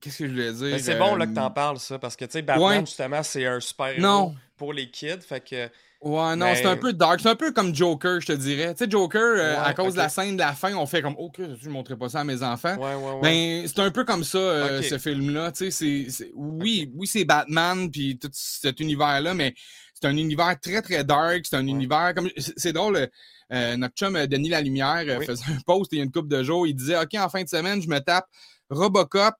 qu'est-ce 0.00 0.18
que 0.18 0.26
je 0.26 0.32
voulais 0.32 0.52
dire? 0.52 0.70
Ben, 0.76 0.78
c'est 0.78 0.98
bon 0.98 1.16
là 1.16 1.26
que 1.26 1.30
Euh, 1.32 1.34
t'en 1.34 1.50
parles, 1.50 1.78
ça, 1.78 1.98
parce 1.98 2.14
que, 2.14 2.26
tu 2.26 2.32
sais, 2.32 2.42
Batman, 2.42 2.66
ouais. 2.66 2.80
justement, 2.80 3.22
c'est 3.22 3.46
un 3.46 3.58
super-héros 3.58 4.02
Non. 4.02 4.34
Pour 4.56 4.72
les 4.72 4.90
kids, 4.90 5.20
fait 5.26 5.40
que... 5.40 5.68
Ouais, 6.02 6.36
non, 6.36 6.46
Mais- 6.46 6.56
c'est 6.56 6.66
un 6.66 6.76
peu 6.76 6.92
dark. 6.92 7.20
C'est 7.20 7.28
un 7.28 7.36
peu 7.36 7.52
comme 7.52 7.74
Joker, 7.74 8.20
je 8.20 8.26
te 8.26 8.32
dirais. 8.32 8.74
Tu 8.74 8.84
sais, 8.84 8.90
Joker, 8.90 9.20
euh, 9.22 9.54
Ouais, 9.54 9.60
à 9.64 9.72
cause 9.72 9.94
de 9.94 9.98
la 9.98 10.10
scène 10.10 10.34
de 10.36 10.40
la 10.40 10.52
fin, 10.52 10.74
on 10.74 10.84
fait 10.86 11.00
comme, 11.00 11.14
oh, 11.18 11.30
que 11.30 11.56
je 11.60 11.68
ne 11.68 11.72
montrerai 11.72 11.98
pas 11.98 12.10
ça 12.10 12.20
à 12.20 12.24
mes 12.24 12.42
enfants. 12.42 12.76
Ouais, 12.76 12.94
ouais, 12.94 13.12
ouais. 13.12 13.20
Ben, 13.22 13.66
c'est 13.66 13.80
un 13.80 13.90
peu 13.90 14.04
comme 14.04 14.22
ça, 14.22 14.38
euh, 14.38 14.82
ce 14.82 14.98
film-là. 14.98 15.52
Tu 15.52 15.70
sais, 15.70 16.06
oui, 16.34 16.92
oui, 16.94 17.06
c'est 17.06 17.24
Batman, 17.24 17.90
puis 17.90 18.18
tout 18.18 18.28
cet 18.32 18.78
univers-là, 18.80 19.32
mais 19.32 19.54
c'est 19.94 20.06
un 20.06 20.16
univers 20.16 20.54
très, 20.60 20.82
très 20.82 21.02
dark. 21.02 21.40
C'est 21.48 21.56
un 21.56 21.66
univers 21.66 22.12
comme. 22.14 22.28
C'est 22.36 22.74
drôle, 22.74 23.08
euh, 23.52 23.76
notre 23.76 23.94
chum 23.94 24.26
Denis 24.26 24.50
Lalumière 24.50 25.16
Oui. 25.18 25.24
faisait 25.24 25.44
un 25.50 25.60
post 25.64 25.90
il 25.92 25.98
y 25.98 26.00
a 26.02 26.04
une 26.04 26.12
couple 26.12 26.28
de 26.28 26.42
jours. 26.42 26.66
Il 26.66 26.74
disait, 26.74 26.98
OK, 26.98 27.14
en 27.14 27.28
fin 27.30 27.42
de 27.42 27.48
semaine, 27.48 27.80
je 27.80 27.88
me 27.88 27.98
tape 28.00 28.26
Robocop 28.68 29.34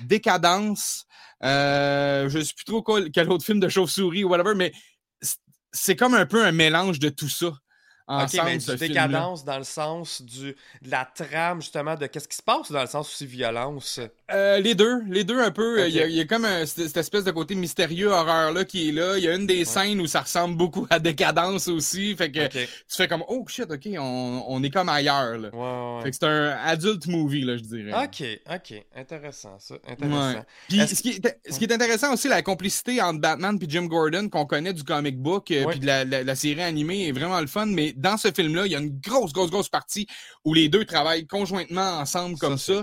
Décadence, 0.00 1.06
euh, 1.44 2.28
je 2.28 2.38
ne 2.38 2.44
sais 2.44 2.54
plus 2.54 2.64
trop 2.64 2.82
quel 2.82 3.30
autre 3.30 3.44
film 3.44 3.60
de 3.60 3.68
chauve-souris 3.68 4.24
ou 4.24 4.28
whatever, 4.28 4.54
mais 4.54 4.72
c'est 5.72 5.96
comme 5.96 6.14
un 6.14 6.26
peu 6.26 6.44
un 6.44 6.52
mélange 6.52 6.98
de 6.98 7.08
tout 7.08 7.28
ça. 7.28 7.52
Ok, 8.08 8.40
mais 8.44 8.56
du 8.56 8.76
décadence 8.76 9.44
dans 9.44 9.58
le 9.58 9.64
sens 9.64 10.22
du, 10.22 10.56
de 10.82 10.90
la 10.90 11.04
trame, 11.04 11.60
justement, 11.60 11.94
de 11.94 12.06
qu'est-ce 12.06 12.28
qui 12.28 12.36
se 12.36 12.42
passe 12.42 12.72
dans 12.72 12.80
le 12.80 12.86
sens 12.86 13.12
aussi 13.12 13.26
violence? 13.26 14.00
Euh, 14.32 14.58
les 14.60 14.74
deux, 14.74 15.02
les 15.08 15.24
deux 15.24 15.40
un 15.40 15.50
peu. 15.50 15.86
Il, 15.86 15.94
y 15.94 16.20
a, 16.20 16.24
comme 16.24 16.46
cette, 16.64 16.96
espèce 16.96 17.24
de 17.24 17.30
côté 17.30 17.54
mystérieux, 17.54 18.08
horreur-là 18.08 18.64
qui 18.64 18.88
est 18.88 18.92
là. 18.92 19.18
Il 19.18 19.24
y 19.24 19.28
a 19.28 19.34
une 19.34 19.46
des 19.46 19.64
scènes 19.66 20.00
où 20.00 20.06
ça 20.06 20.22
ressemble 20.22 20.56
beaucoup 20.56 20.86
à 20.90 20.98
décadence 20.98 21.68
aussi. 21.68 22.16
Fait 22.16 22.30
que 22.30 22.46
tu 22.46 22.66
fais 22.88 23.08
comme, 23.08 23.24
oh 23.28 23.44
shit, 23.46 23.70
ok, 23.70 23.88
on, 23.98 24.44
on 24.48 24.62
est 24.62 24.70
comme 24.70 24.88
ailleurs. 24.88 25.36
Là. 25.36 25.48
Ouais, 25.52 26.02
fait 26.02 26.10
que 26.10 26.16
c'est 26.16 26.26
un 26.26 26.56
adulte 26.64 27.06
movie, 27.08 27.42
là, 27.42 27.56
je 27.58 27.62
dirais. 27.62 27.92
Ok, 27.92 28.24
ok. 28.50 28.84
Intéressant, 28.96 29.58
ça. 29.58 29.74
Intéressant. 29.86 30.44
Puis 30.68 30.80
ce, 30.86 31.02
qui 31.02 31.10
est, 31.10 31.40
ce 31.50 31.58
qui 31.58 31.64
est 31.64 31.72
intéressant 31.72 32.14
aussi, 32.14 32.28
la 32.28 32.42
complicité 32.42 33.02
entre 33.02 33.20
Batman 33.20 33.58
et 33.60 33.66
Jim 33.68 33.84
Gordon 33.84 34.28
qu'on 34.28 34.46
connaît 34.46 34.72
du 34.72 34.84
comic 34.84 35.18
book 35.18 35.50
euh, 35.50 35.66
puis 35.66 35.80
de 35.80 35.86
la, 35.86 36.04
la, 36.04 36.24
la 36.24 36.34
série 36.34 36.62
animée 36.62 37.08
est 37.08 37.12
vraiment 37.12 37.40
le 37.40 37.46
fun, 37.46 37.66
mais 37.66 37.92
dans 37.98 38.16
ce 38.16 38.30
film-là, 38.30 38.66
il 38.66 38.72
y 38.72 38.76
a 38.76 38.78
une 38.78 38.98
grosse, 39.00 39.32
grosse, 39.32 39.50
grosse 39.50 39.68
partie 39.68 40.06
où 40.44 40.54
les 40.54 40.68
deux 40.68 40.84
travaillent 40.84 41.26
conjointement 41.26 41.98
ensemble 41.98 42.38
comme 42.38 42.58
ça. 42.58 42.82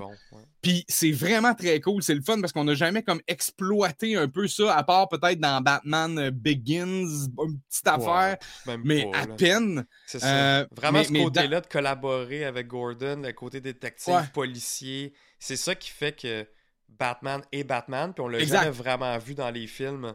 Puis 0.62 0.84
c'est 0.88 1.12
vraiment 1.12 1.54
très 1.54 1.80
cool. 1.80 2.02
C'est 2.02 2.16
le 2.16 2.22
fun 2.22 2.42
parce 2.42 2.52
qu'on 2.52 2.64
n'a 2.64 2.74
jamais 2.74 3.04
comme 3.04 3.22
exploité 3.28 4.16
un 4.16 4.28
peu 4.28 4.48
ça, 4.48 4.76
à 4.76 4.84
part 4.84 5.08
peut-être 5.10 5.40
dans 5.40 5.62
Batman 5.62 6.32
Begins, 6.32 7.06
une 7.38 7.60
petite 7.70 7.88
affaire, 7.88 8.38
mais 8.84 9.08
à 9.14 9.28
peine. 9.28 9.86
C'est 10.08 10.20
ça. 10.20 10.62
Euh, 10.62 10.68
vraiment 10.72 11.04
ce 11.04 11.14
côté-là 11.14 11.62
de 11.62 11.68
collaborer 11.68 12.46
avec 12.46 12.68
Gordon, 12.68 13.22
le 13.24 13.32
côté 13.34 13.62
détective, 13.62 14.32
policier, 14.34 15.14
c'est 15.40 15.56
ça 15.56 15.76
qui 15.76 15.92
fait 15.92 16.20
que 16.20 16.48
Batman 16.90 17.42
est 17.52 17.64
Batman, 17.64 18.14
puis 18.14 18.24
on 18.24 18.28
l'a 18.28 18.40
jamais 18.44 18.70
vraiment 18.70 19.18
vu 19.20 19.36
dans 19.36 19.52
les 19.52 19.68
films. 19.68 20.14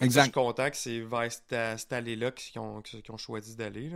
Exact. 0.00 0.20
Je 0.20 0.24
suis 0.24 0.32
content 0.32 0.70
que 0.70 0.76
c'est 0.76 1.00
vers 1.00 1.32
cette, 1.32 1.92
allée-là 1.92 2.30
qu'ils 2.30 2.60
ont, 2.60 2.82
ont, 3.08 3.16
choisi 3.16 3.56
d'aller. 3.56 3.90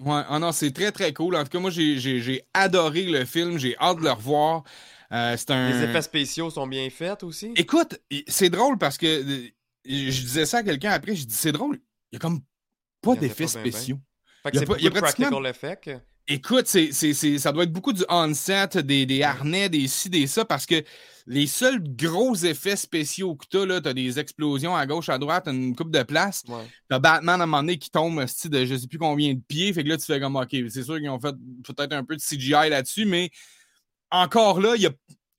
Ouais, 0.00 0.22
oh 0.30 0.38
non, 0.38 0.52
c'est 0.52 0.72
très 0.72 0.92
très 0.92 1.12
cool. 1.12 1.36
En 1.36 1.44
tout 1.44 1.50
cas, 1.50 1.58
moi 1.58 1.70
j'ai 1.70 2.44
adoré 2.52 3.04
le 3.04 3.24
film, 3.24 3.58
j'ai 3.58 3.76
hâte 3.78 3.98
de 3.98 4.04
le 4.04 4.10
revoir. 4.10 4.64
Euh, 5.12 5.36
un... 5.48 5.70
Les 5.70 5.84
effets 5.84 6.02
spéciaux 6.02 6.50
sont 6.50 6.66
bien 6.66 6.88
faits 6.90 7.22
aussi. 7.22 7.52
Écoute, 7.56 8.00
c'est 8.26 8.50
drôle 8.50 8.78
parce 8.78 8.98
que 8.98 9.06
euh, 9.06 9.48
je 9.84 10.20
disais 10.20 10.46
ça 10.46 10.58
à 10.58 10.62
quelqu'un 10.62 10.90
après, 10.90 11.14
je 11.14 11.24
dis 11.24 11.34
c'est 11.34 11.52
drôle, 11.52 11.78
il 12.10 12.14
y 12.14 12.16
a 12.16 12.18
comme 12.18 12.40
pas 13.00 13.14
d'effets 13.14 13.46
spéciaux. 13.46 13.98
Fait 14.42 14.50
que 14.50 14.58
c'est 14.58 14.66
pas, 14.66 15.00
practical 15.00 15.46
effect. 15.46 15.90
Écoute, 16.26 16.66
c'est, 16.66 16.92
ça 16.92 17.52
doit 17.52 17.64
être 17.64 17.72
beaucoup 17.72 17.92
du 17.92 18.02
on-set, 18.08 18.78
des, 18.78 19.04
des, 19.04 19.22
harnais, 19.22 19.68
des 19.68 19.86
ci, 19.88 20.08
des 20.08 20.26
ça, 20.26 20.44
parce 20.44 20.64
que 20.64 20.82
les 21.26 21.46
seuls 21.46 21.82
gros 21.82 22.34
effets 22.34 22.76
spéciaux 22.76 23.34
que 23.34 23.46
t'as, 23.48 23.64
là, 23.64 23.80
t'as 23.80 23.94
des 23.94 24.18
explosions 24.18 24.76
à 24.76 24.86
gauche, 24.86 25.08
à 25.08 25.18
droite, 25.18 25.48
une 25.48 25.74
coupe 25.74 25.90
de 25.90 26.02
place. 26.02 26.42
T'as 26.88 26.98
Batman 26.98 27.40
à 27.40 27.44
un 27.44 27.46
moment 27.46 27.62
donné 27.62 27.78
qui 27.78 27.90
tombe 27.90 28.20
de 28.20 28.64
je 28.64 28.76
sais 28.76 28.86
plus 28.86 28.98
combien 28.98 29.32
de 29.32 29.40
pieds. 29.40 29.72
Fait 29.72 29.84
que 29.84 29.88
là, 29.88 29.96
tu 29.96 30.04
fais 30.04 30.20
comme, 30.20 30.36
OK, 30.36 30.50
c'est 30.50 30.82
sûr 30.82 30.98
qu'ils 30.98 31.08
ont 31.08 31.20
fait 31.20 31.34
peut-être 31.64 31.92
un 31.92 32.04
peu 32.04 32.16
de 32.16 32.20
CGI 32.20 32.68
là-dessus, 32.68 33.06
mais 33.06 33.30
encore 34.10 34.60
là, 34.60 34.74
il 34.76 34.82
y 34.82 34.86
a, 34.86 34.90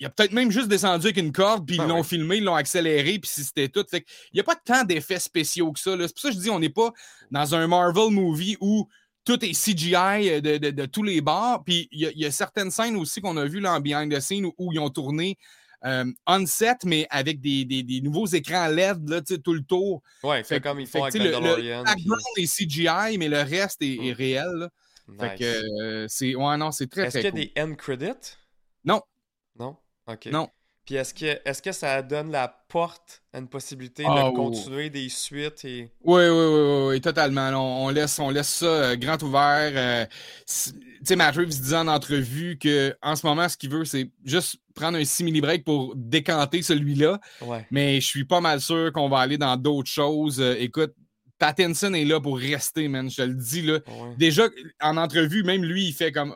a 0.03 0.09
peut-être 0.09 0.33
même 0.33 0.49
juste 0.49 0.67
descendu 0.67 1.07
avec 1.07 1.17
une 1.17 1.31
corde, 1.31 1.67
puis 1.67 1.75
ils 1.75 1.79
ben 1.79 1.87
l'ont 1.87 2.03
filmé, 2.03 2.37
ils 2.37 2.43
l'ont 2.43 2.55
accéléré, 2.55 3.19
puis 3.19 3.29
si 3.29 3.43
c'était 3.43 3.69
tout. 3.69 3.85
Fait 3.89 4.03
il 4.33 4.35
n'y 4.35 4.39
a 4.39 4.43
pas 4.43 4.55
tant 4.55 4.83
d'effets 4.83 5.19
spéciaux 5.19 5.71
que 5.71 5.79
ça. 5.79 5.91
C'est 5.91 6.13
pour 6.13 6.19
ça 6.19 6.29
que 6.29 6.35
je 6.35 6.39
dis, 6.39 6.49
on 6.49 6.59
n'est 6.59 6.69
pas 6.69 6.91
dans 7.29 7.53
un 7.53 7.67
Marvel 7.67 8.09
movie 8.09 8.57
où 8.59 8.87
tout 9.25 9.43
est 9.43 9.53
CGI 9.53 10.29
euh, 10.29 10.41
de, 10.41 10.85
tous 10.85 11.03
les 11.03 11.19
bords. 11.19 11.63
Puis 11.65 11.89
il 11.91 12.11
y, 12.15 12.25
a 12.25 12.31
certaines 12.31 12.71
scènes 12.71 12.95
aussi 12.95 13.19
qu'on 13.21 13.35
a 13.37 13.45
vues 13.45 13.59
là, 13.59 13.73
en 13.73 13.79
behind 13.81 14.13
the 14.13 14.19
scene 14.19 14.45
où, 14.57 14.71
ils 14.71 14.79
ont 14.79 14.89
tourné 14.89 15.37
euh, 15.85 16.05
on-set, 16.27 16.83
mais 16.85 17.07
avec 17.09 17.39
des, 17.39 18.01
nouveaux 18.03 18.25
écrans 18.25 18.67
LED 18.67 19.09
là, 19.09 19.21
tout 19.21 19.53
le 19.53 19.61
tour. 19.61 20.01
Ouais, 20.23 20.43
fait, 20.43 20.59
comme 20.59 20.79
il 20.79 20.87
faut 20.87 21.03
avec 21.03 21.13
le, 21.15 21.31
le 21.31 21.83
background 21.83 22.19
est 22.37 22.57
CGI, 22.57 23.17
mais 23.17 23.27
le 23.27 23.41
reste 23.41 23.81
est, 23.81 24.13
réel. 24.13 24.69
Fait 25.19 25.37
que 25.37 25.81
euh, 25.83 26.07
c'est. 26.09 26.33
Ouais, 26.33 26.57
non, 26.57 26.71
c'est 26.71 26.87
très, 26.87 27.07
Est-ce 27.07 27.17
qu'il 27.19 27.25
y 27.25 27.27
a 27.27 27.31
des 27.31 27.53
end 27.59 27.75
credits? 27.75 28.37
Non. 28.83 29.01
Non? 29.59 29.77
OK. 30.07 30.25
Non. 30.27 30.49
Puis 30.85 30.95
est-ce 30.95 31.13
que, 31.15 31.25
est 31.25 31.61
que 31.63 31.71
ça 31.71 32.01
donne 32.03 32.31
la 32.31 32.47
porte 32.47 33.23
à 33.33 33.39
une 33.39 33.47
possibilité 33.47 34.03
de 34.03 34.09
ah, 34.09 34.31
continuer 34.35 34.91
des 34.91 35.09
suites 35.09 35.65
et... 35.65 35.89
Oui, 36.03 36.21
oui, 36.27 36.29
oui, 36.29 36.87
oui, 36.89 37.01
totalement. 37.01 37.49
On, 37.83 37.89
laisse, 37.89 38.19
on 38.19 38.29
laisse 38.29 38.49
ça 38.49 38.65
euh, 38.65 38.95
grand 38.95 39.21
ouvert. 39.23 39.71
Euh, 39.75 40.05
tu 40.45 40.73
sais, 41.03 41.15
Matt 41.15 41.35
Reeves 41.35 41.47
disait 41.47 41.77
en 41.77 41.87
entrevue 41.87 42.59
qu'en 42.61 43.15
ce 43.15 43.25
moment, 43.25 43.49
ce 43.49 43.57
qu'il 43.57 43.71
veut, 43.71 43.83
c'est 43.83 44.11
juste 44.23 44.57
prendre 44.75 44.99
un 44.99 45.05
simili 45.05 45.41
break 45.41 45.65
pour 45.65 45.93
décanter 45.95 46.61
celui-là. 46.61 47.19
Ouais. 47.41 47.65
Mais 47.71 47.99
je 47.99 48.05
suis 48.05 48.25
pas 48.25 48.41
mal 48.41 48.61
sûr 48.61 48.91
qu'on 48.93 49.09
va 49.09 49.19
aller 49.19 49.39
dans 49.39 49.57
d'autres 49.57 49.89
choses. 49.89 50.39
Euh, 50.39 50.55
écoute, 50.59 50.93
Pattinson 51.39 51.95
est 51.95 52.05
là 52.05 52.21
pour 52.21 52.37
rester, 52.37 52.87
man. 52.87 53.09
Je 53.09 53.17
te 53.17 53.21
le 53.23 53.33
dis, 53.33 53.63
là. 53.63 53.79
Déjà, 54.17 54.47
en 54.81 54.97
entrevue, 54.97 55.43
même 55.43 55.63
lui, 55.63 55.87
il 55.87 55.93
fait 55.93 56.11
comme 56.11 56.35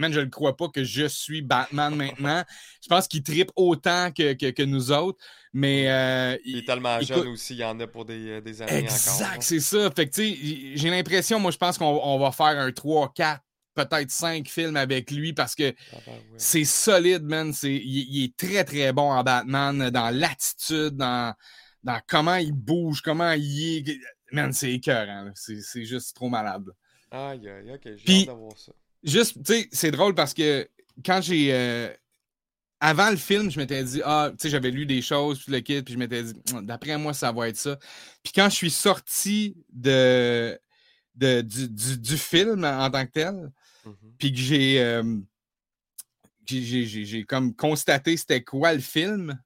man, 0.00 0.12
je 0.12 0.20
ne 0.20 0.30
crois 0.30 0.56
pas 0.56 0.68
que 0.68 0.82
je 0.82 1.06
suis 1.06 1.42
Batman 1.42 1.94
maintenant. 1.94 2.42
Je 2.82 2.88
pense 2.88 3.06
qu'il 3.06 3.22
tripe 3.22 3.50
autant 3.54 4.10
que, 4.10 4.32
que, 4.32 4.62
nous 4.62 4.90
autres. 4.90 5.22
Mais. 5.52 5.90
Euh, 5.90 6.38
il 6.44 6.58
est 6.58 6.66
tellement 6.66 7.00
jeune 7.00 7.28
aussi, 7.28 7.54
il 7.54 7.60
y 7.60 7.64
en 7.64 7.78
a 7.78 7.86
pour 7.86 8.04
des, 8.04 8.30
euh, 8.30 8.40
des 8.40 8.62
années 8.62 8.78
exact, 8.78 9.20
Exact, 9.20 9.42
c'est 9.42 9.60
ça. 9.60 9.90
Fait 9.90 10.08
que, 10.08 10.16
j'ai 10.16 10.90
l'impression, 10.90 11.38
moi, 11.38 11.50
je 11.50 11.58
pense 11.58 11.76
qu'on 11.78 12.18
va 12.18 12.32
faire 12.32 12.58
un 12.58 12.72
3, 12.72 13.12
4, 13.14 13.42
peut-être 13.74 14.10
5 14.10 14.48
films 14.48 14.76
avec 14.76 15.10
lui 15.10 15.32
parce 15.32 15.54
que 15.54 15.72
ah 15.92 15.96
ben 16.06 16.12
c'est 16.36 16.64
solide, 16.64 17.22
man. 17.22 17.52
Il, 17.62 17.70
il, 17.70 18.24
est 18.24 18.36
très, 18.36 18.64
très 18.64 18.92
bon 18.92 19.12
en 19.12 19.22
Batman, 19.22 19.90
dans 19.90 20.10
l'attitude, 20.10 20.96
dans, 20.96 21.34
dans 21.84 22.00
comment 22.08 22.36
il 22.36 22.52
bouge, 22.52 23.02
comment 23.02 23.32
il 23.32 23.88
est. 23.88 23.98
Man, 24.32 24.52
c'est 24.52 24.72
écœurant. 24.72 25.30
C'est 25.34 25.84
juste 25.84 26.14
trop 26.14 26.28
malade. 26.28 26.66
Aïe, 27.10 27.48
aïe, 27.48 27.72
ok, 27.74 27.96
j'ai 27.96 28.20
hâte 28.20 28.26
d'avoir 28.26 28.56
ça 28.56 28.70
juste, 29.02 29.42
tu 29.44 29.52
sais, 29.52 29.68
c'est 29.72 29.90
drôle 29.90 30.14
parce 30.14 30.34
que 30.34 30.68
quand 31.04 31.20
j'ai. 31.20 31.52
Euh, 31.52 31.92
avant 32.82 33.10
le 33.10 33.16
film, 33.16 33.50
je 33.50 33.58
m'étais 33.58 33.84
dit, 33.84 34.00
ah, 34.04 34.30
tu 34.30 34.36
sais, 34.38 34.48
j'avais 34.48 34.70
lu 34.70 34.86
des 34.86 35.02
choses, 35.02 35.42
puis 35.42 35.52
le 35.52 35.60
kit, 35.60 35.82
puis 35.82 35.92
je 35.94 35.98
m'étais 35.98 36.22
dit, 36.22 36.34
hum, 36.52 36.64
d'après 36.64 36.96
moi, 36.96 37.12
ça 37.12 37.30
va 37.30 37.48
être 37.48 37.56
ça. 37.56 37.78
Puis 38.22 38.32
quand 38.34 38.48
je 38.48 38.54
suis 38.54 38.70
sorti 38.70 39.54
de, 39.70 40.58
de 41.14 41.42
du, 41.42 41.98
du, 41.98 42.16
film 42.16 42.64
en 42.64 42.90
tant 42.90 43.04
que 43.04 43.12
tel, 43.12 43.52
mm-hmm. 43.86 43.94
puis 44.18 44.32
que 44.32 44.78
euh, 44.78 45.16
j'ai. 46.46 46.86
j'ai 46.86 47.24
comme 47.24 47.54
constaté 47.54 48.16
c'était 48.16 48.42
quoi 48.42 48.72
le 48.72 48.80
film, 48.80 49.38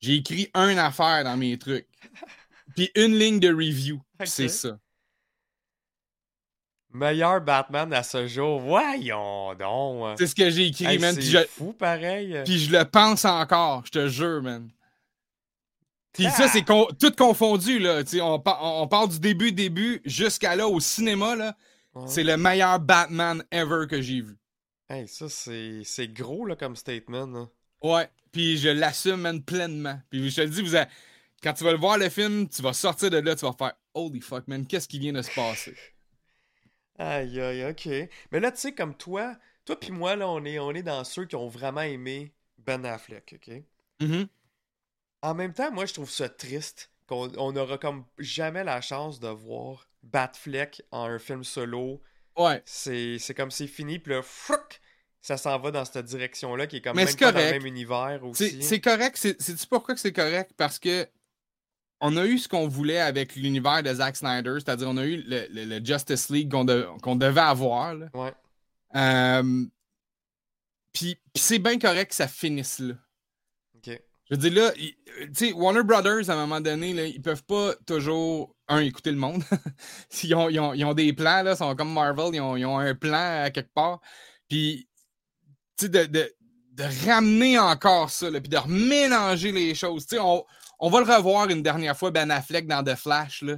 j'ai 0.00 0.14
écrit 0.14 0.50
une 0.54 0.78
affaire 0.78 1.24
dans 1.24 1.36
mes 1.36 1.58
trucs. 1.58 1.88
Puis 2.74 2.90
une 2.94 3.16
ligne 3.16 3.40
de 3.40 3.48
review. 3.48 4.00
C'est 4.24 4.48
ça. 4.48 4.78
Meilleur 6.96 7.42
Batman 7.42 7.92
à 7.92 8.02
ce 8.02 8.26
jour. 8.26 8.58
Voyons 8.58 9.54
donc. 9.54 10.16
C'est 10.18 10.26
ce 10.26 10.34
que 10.34 10.48
j'ai 10.48 10.68
écrit, 10.68 10.98
man. 10.98 11.14
C'est 11.20 11.46
fou, 11.48 11.74
pareil. 11.74 12.40
Puis 12.44 12.58
je 12.58 12.72
le 12.72 12.84
pense 12.84 13.24
encore, 13.26 13.82
je 13.84 13.90
te 13.90 14.08
jure, 14.08 14.42
man. 14.42 14.70
Puis 16.12 16.24
ça, 16.30 16.48
c'est 16.48 16.64
tout 16.64 17.12
confondu, 17.16 17.78
là. 17.78 18.02
on, 18.22 18.42
on 18.46 18.88
part 18.88 19.08
du 19.08 19.20
début, 19.20 19.52
début, 19.52 20.00
jusqu'à 20.06 20.56
là, 20.56 20.66
au 20.66 20.80
cinéma, 20.80 21.36
là. 21.36 21.54
C'est 22.06 22.24
le 22.24 22.36
meilleur 22.36 22.78
Batman 22.80 23.44
ever 23.50 23.86
que 23.88 24.00
j'ai 24.00 24.22
vu. 24.22 24.36
Hey, 24.88 25.06
ça, 25.06 25.26
c'est 25.28 26.08
gros, 26.08 26.46
là, 26.46 26.56
comme 26.56 26.76
statement, 26.76 27.26
là. 27.26 27.46
Ouais, 27.82 28.08
puis 28.32 28.56
je 28.56 28.70
l'assume, 28.70 29.20
man, 29.20 29.42
pleinement. 29.42 30.00
Puis 30.08 30.30
je 30.30 30.36
te 30.36 30.40
le 30.40 30.48
dis, 30.48 30.62
vous 30.62 30.76
quand 31.42 31.52
tu 31.52 31.64
vas 31.64 31.72
le 31.72 31.78
voir, 31.78 31.98
le 31.98 32.08
film, 32.08 32.48
tu 32.48 32.62
vas 32.62 32.72
sortir 32.72 33.10
de 33.10 33.18
là, 33.18 33.36
tu 33.36 33.44
vas 33.44 33.52
faire 33.52 33.74
«Holy 33.94 34.20
fuck, 34.20 34.48
man, 34.48 34.66
qu'est-ce 34.66 34.88
qui 34.88 34.98
vient 34.98 35.12
de 35.12 35.22
se 35.22 35.32
passer?» 35.34 35.76
Aïe, 36.98 37.40
aïe, 37.40 37.64
ok. 37.70 37.88
Mais 38.32 38.40
là, 38.40 38.50
tu 38.50 38.58
sais, 38.58 38.72
comme 38.72 38.96
toi, 38.96 39.36
toi 39.64 39.78
puis 39.78 39.90
moi, 39.90 40.16
là, 40.16 40.28
on 40.28 40.44
est, 40.44 40.58
on 40.58 40.72
est 40.72 40.82
dans 40.82 41.04
ceux 41.04 41.26
qui 41.26 41.36
ont 41.36 41.48
vraiment 41.48 41.82
aimé 41.82 42.32
Ben 42.58 42.84
Affleck, 42.84 43.36
ok? 43.36 43.62
Mm-hmm. 44.00 44.28
En 45.22 45.34
même 45.34 45.52
temps, 45.52 45.70
moi, 45.72 45.86
je 45.86 45.94
trouve 45.94 46.10
ça 46.10 46.28
triste 46.28 46.90
qu'on 47.06 47.52
n'aura 47.52 47.78
comme 47.78 48.04
jamais 48.18 48.64
la 48.64 48.80
chance 48.80 49.20
de 49.20 49.28
voir 49.28 49.88
Batfleck 50.02 50.82
en 50.90 51.04
un 51.04 51.18
film 51.18 51.44
solo. 51.44 52.02
Ouais. 52.36 52.62
C'est 52.64 53.34
comme 53.36 53.50
c'est 53.50 53.66
fini, 53.66 53.98
puis 53.98 54.12
là, 54.12 54.22
frouk, 54.22 54.80
ça 55.20 55.36
s'en 55.36 55.58
va 55.58 55.70
dans 55.70 55.84
cette 55.84 56.04
direction-là 56.04 56.66
qui 56.66 56.76
est 56.76 56.80
comme 56.80 56.96
même 56.96 57.06
pas 57.16 57.32
dans 57.32 57.38
le 57.38 57.50
même 57.50 57.66
univers 57.66 58.20
aussi. 58.22 58.62
C'est 58.62 58.80
correct. 58.80 59.16
C'est-tu 59.16 59.66
pourquoi 59.66 59.94
que 59.94 60.00
c'est 60.00 60.12
correct? 60.12 60.52
Parce 60.56 60.78
que 60.78 61.08
on 62.00 62.16
a 62.16 62.26
eu 62.26 62.38
ce 62.38 62.48
qu'on 62.48 62.68
voulait 62.68 63.00
avec 63.00 63.36
l'univers 63.36 63.82
de 63.82 63.92
Zack 63.92 64.16
Snyder, 64.16 64.54
c'est-à-dire 64.56 64.88
on 64.88 64.96
a 64.96 65.04
eu 65.04 65.24
le, 65.26 65.84
Justice 65.84 66.28
League 66.30 66.50
qu'on, 66.50 67.16
devait 67.16 67.40
avoir. 67.40 67.94
Ouais. 68.14 68.34
Euh, 68.94 69.64
puis, 70.92 71.18
c'est 71.34 71.58
bien 71.58 71.78
correct 71.78 72.10
que 72.10 72.14
ça 72.14 72.28
finisse 72.28 72.78
là. 72.78 72.94
Je 74.28 74.34
veux 74.34 74.50
dire, 74.50 74.64
là, 74.64 74.72
tu 74.72 74.94
sais, 75.34 75.52
Warner 75.52 75.84
Brothers, 75.84 76.28
à 76.30 76.32
un 76.32 76.36
moment 76.36 76.60
donné, 76.60 76.92
là, 76.92 77.06
ils 77.06 77.22
peuvent 77.22 77.44
pas 77.44 77.74
toujours, 77.86 78.56
un, 78.66 78.80
écouter 78.80 79.12
le 79.12 79.18
monde. 79.18 79.44
ils, 80.24 80.34
ont, 80.34 80.48
ils, 80.48 80.84
ont, 80.84 80.94
des 80.94 81.12
plans, 81.12 81.44
là, 81.44 81.54
sont 81.54 81.76
comme 81.76 81.92
Marvel, 81.92 82.34
ils 82.34 82.40
ont, 82.40 82.78
un 82.78 82.94
plan 82.96 83.44
à 83.44 83.50
quelque 83.50 83.72
part. 83.72 84.00
Puis, 84.48 84.88
tu 85.78 85.86
sais, 85.86 85.88
de, 85.88 86.28
de 86.72 87.08
ramener 87.08 87.56
encore 87.56 88.10
ça, 88.10 88.28
puis 88.32 88.48
de 88.48 88.56
remélanger 88.56 89.52
les 89.52 89.76
choses. 89.76 90.06
On, 90.18 90.44
on, 90.78 90.90
va 90.90 91.00
le 91.00 91.12
revoir 91.12 91.48
une 91.48 91.62
dernière 91.62 91.96
fois, 91.96 92.10
Ben 92.10 92.30
Affleck, 92.30 92.66
dans 92.66 92.82
The 92.82 92.94
Flash. 92.94 93.42
Là. 93.42 93.56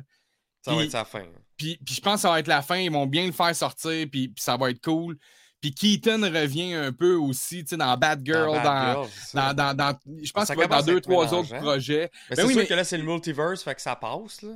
Ça 0.63 0.75
va 0.75 0.85
être 0.85 0.91
sa 0.91 1.05
fin. 1.05 1.25
Puis, 1.57 1.79
je 1.89 2.01
pense 2.01 2.15
que 2.15 2.21
ça 2.21 2.31
va 2.31 2.41
être 2.41 2.49
la 2.49 2.63
fin. 2.63 2.77
Ils 2.77 2.93
vont 2.93 3.07
bien 3.07 3.27
le 3.27 3.33
faire 3.33 3.55
sortir, 3.55 4.07
puis, 4.11 4.33
ça 4.39 4.57
va 4.57 4.71
être 4.71 4.83
cool. 4.83 5.17
Puis 5.61 5.75
Keaton 5.75 6.21
revient 6.23 6.75
un 6.75 6.93
peu 6.93 7.17
aussi, 7.17 7.65
tu 7.65 7.71
sais, 7.71 7.77
dans 7.77 7.97
Bad 7.97 8.25
Girl, 8.25 8.63
dans, 8.63 9.55
dans, 9.55 9.75
dans, 9.75 9.99
je 10.23 10.31
pense 10.31 10.47
qu'il 10.47 10.57
va 10.57 10.65
être 10.65 10.71
dans 10.71 10.83
deux, 10.85 11.01
trois 11.01 11.35
autres 11.35 11.53
projets. 11.57 12.13
Mais 12.31 12.37
ben 12.37 12.47
c'est 12.47 12.53
sûr 12.53 12.69
que 12.69 12.75
là, 12.75 12.85
c'est 12.85 12.97
le 12.97 13.03
multiverse, 13.03 13.65
fait 13.65 13.75
que 13.75 13.83
ça 13.83 13.97
passe, 13.97 14.43
là. 14.43 14.53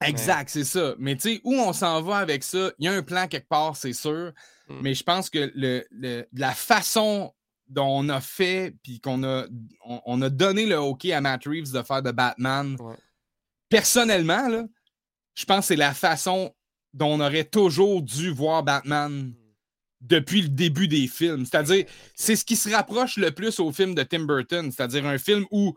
Exact, 0.00 0.48
c'est 0.48 0.64
ça. 0.64 0.94
Mais 0.98 1.16
tu 1.16 1.34
sais, 1.34 1.40
où 1.44 1.54
on 1.54 1.72
s'en 1.72 2.00
va 2.02 2.18
avec 2.18 2.44
ça, 2.44 2.70
il 2.78 2.86
y 2.86 2.88
a 2.88 2.92
un 2.92 3.02
plan 3.02 3.26
quelque 3.26 3.48
part, 3.48 3.76
c'est 3.76 3.92
sûr. 3.92 4.32
Hmm. 4.68 4.78
Mais 4.80 4.94
je 4.94 5.02
pense 5.02 5.28
que 5.28 5.50
le, 5.54 6.26
la 6.32 6.52
façon 6.52 7.34
dont 7.68 7.88
on 7.88 8.08
a 8.08 8.20
fait, 8.20 8.74
puis 8.82 9.00
qu'on 9.00 9.22
a, 9.24 9.46
on, 9.84 10.22
a 10.22 10.30
donné 10.30 10.66
le 10.66 10.76
hockey 10.76 11.12
à 11.12 11.20
Matt 11.20 11.44
Reeves 11.44 11.72
de 11.72 11.82
faire 11.82 12.02
de 12.02 12.10
Batman, 12.10 12.76
personnellement, 13.68 14.48
là, 14.48 14.64
je 15.34 15.44
pense 15.44 15.60
que 15.60 15.66
c'est 15.66 15.76
la 15.76 15.94
façon 15.94 16.54
dont 16.94 17.14
on 17.14 17.20
aurait 17.20 17.44
toujours 17.44 18.02
dû 18.02 18.30
voir 18.30 18.62
Batman 18.62 19.12
hmm. 19.12 19.34
depuis 20.00 20.42
le 20.42 20.48
début 20.48 20.88
des 20.88 21.06
films. 21.06 21.44
C'est-à-dire, 21.44 21.84
c'est 22.14 22.36
ce 22.36 22.44
qui 22.44 22.56
se 22.56 22.70
rapproche 22.70 23.16
le 23.16 23.30
plus 23.30 23.60
au 23.60 23.70
film 23.70 23.94
de 23.94 24.02
Tim 24.02 24.24
Burton, 24.24 24.72
c'est-à-dire 24.72 25.06
un 25.06 25.18
film 25.18 25.44
où 25.50 25.74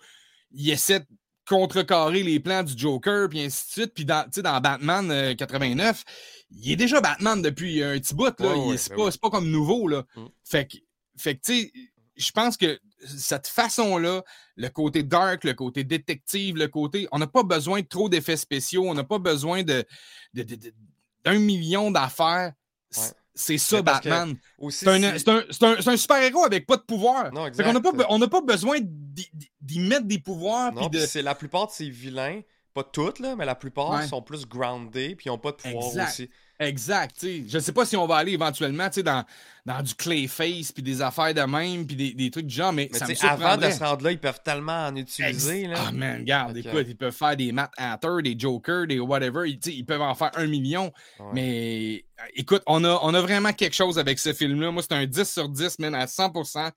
il 0.52 0.70
essaie 0.70 1.06
contrecarrer 1.52 2.24
les 2.24 2.40
plans 2.40 2.64
du 2.64 2.78
Joker, 2.78 3.28
puis 3.28 3.42
ainsi 3.42 3.68
de 3.68 3.72
suite. 3.72 3.94
Puis 3.94 4.06
dans, 4.06 4.26
dans 4.38 4.62
Batman 4.62 5.36
89, 5.36 5.90
euh, 5.90 6.12
il 6.52 6.72
est 6.72 6.76
déjà 6.76 7.02
Batman 7.02 7.42
depuis 7.42 7.84
un 7.84 8.00
petit 8.00 8.16
bout. 8.16 8.40
Là. 8.40 8.56
c'est, 8.78 8.96
ben 8.96 9.10
pas, 9.22 9.30
comme 9.30 9.50
nouveau. 9.50 9.88
Là. 9.88 10.06
Mm. 10.16 10.26
Fait 10.44 10.68
que, 10.68 10.78
fait 11.22 11.36
que 11.36 11.42
tu 11.46 11.54
sais, 11.54 11.72
je 12.18 12.32
pense 12.32 12.58
que 12.58 12.80
cette 13.06 13.48
façon-là, 13.48 14.24
le 14.56 14.70
côté 14.70 15.04
dark, 15.04 15.44
le 15.44 15.54
côté 15.54 15.84
détective, 15.84 16.56
le 16.56 16.68
côté. 16.68 17.08
On 17.12 17.20
n'a 17.20 17.28
pas 17.28 17.44
besoin 17.44 17.82
de 17.82 17.88
trop 17.88 18.10
d'effets 18.10 18.38
spéciaux, 18.38 18.86
on 18.88 18.94
n'a 18.94 19.04
pas 19.04 19.20
besoin 19.20 19.64
de, 19.64 19.86
d'un 20.34 21.40
million 21.40 21.92
d'affaires. 21.92 22.54
C'est 23.34 23.58
ça, 23.58 23.82
Batman. 23.82 24.36
C'est 24.70 24.88
un, 24.88 25.98
super-héros 25.98 26.44
avec 26.44 26.68
pas 26.68 26.78
de 26.78 26.84
pouvoir. 26.84 27.32
on 27.34 28.20
n'a 28.20 28.28
pas, 28.28 28.42
besoin 28.42 28.78
d'y 28.82 29.80
mettre 29.80 30.06
des 30.06 30.20
pouvoirs. 30.20 30.74
c'est 31.08 31.22
la 31.22 31.36
plupart 31.36 31.68
de 31.68 31.72
ces 31.72 31.90
vilains, 31.90 32.42
pas 32.74 32.84
toutes, 32.84 33.20
là, 33.20 33.36
mais 33.36 33.46
la 33.46 33.56
plupart 33.56 34.04
sont 34.04 34.22
plus 34.22 34.46
groundés 34.46 35.16
puis 35.16 35.28
ils 35.28 35.30
n'ont 35.30 35.38
pas 35.38 35.52
de 35.52 35.58
pouvoir 35.58 36.08
aussi. 36.08 36.30
Exact. 36.62 37.16
sais. 37.18 37.44
Je 37.48 37.58
ne 37.58 37.62
sais 37.62 37.72
pas 37.72 37.86
si 37.86 37.98
on 37.98 38.06
va 38.06 38.18
aller 38.18 38.34
éventuellement 38.34 38.88
dans, 39.04 39.26
dans 39.66 39.82
du 39.82 39.96
Clayface, 39.96 40.72
puis 40.72 40.84
des 40.84 41.02
affaires 41.02 41.34
de 41.34 41.42
même, 41.42 41.88
puis 41.88 41.96
des, 41.96 42.14
des, 42.14 42.30
trucs 42.30 42.46
du 42.46 42.56
genre, 42.56 42.72
mais, 42.72 42.90
ça 42.94 43.08
me 43.08 43.26
Avant 43.26 43.58
de 43.58 43.70
se 43.70 43.84
rendre 43.84 44.04
là, 44.04 44.12
ils 44.12 44.20
peuvent 44.20 44.42
tellement 44.44 44.88
en 44.88 44.96
utiliser. 44.96 45.66
Là. 45.68 45.76
Ah, 45.88 45.92
man, 45.92 46.20
regarde, 46.20 46.56
écoute, 46.58 46.86
ils 46.88 46.96
peuvent 46.96 47.16
faire 47.16 47.36
des 47.36 47.52
Matt 47.52 47.72
Hatter, 47.78 48.22
des 48.24 48.36
Jokers, 48.38 48.88
des 48.88 49.00
whatever. 49.00 49.50
Ils, 49.50 49.60
ils 49.74 49.86
peuvent 49.86 50.02
en 50.02 50.14
faire 50.14 50.32
un 50.36 50.46
million. 50.46 50.94
Mais 51.34 52.06
écoute, 52.36 52.62
on 52.68 52.84
a, 52.84 53.00
on 53.02 53.14
a 53.14 53.22
vraiment 53.22 53.54
quelque 53.54 53.76
chose 53.76 53.98
avec 53.98 54.20
ce 54.20 54.32
film-là. 54.32 54.72
Moi, 54.72 54.84
c'est 54.84 54.96
un 54.96 55.06
10 55.06 55.24
sur 55.30 55.50
10, 55.50 55.80
man, 55.80 55.96
à 55.96 56.06
100%. 56.06 56.72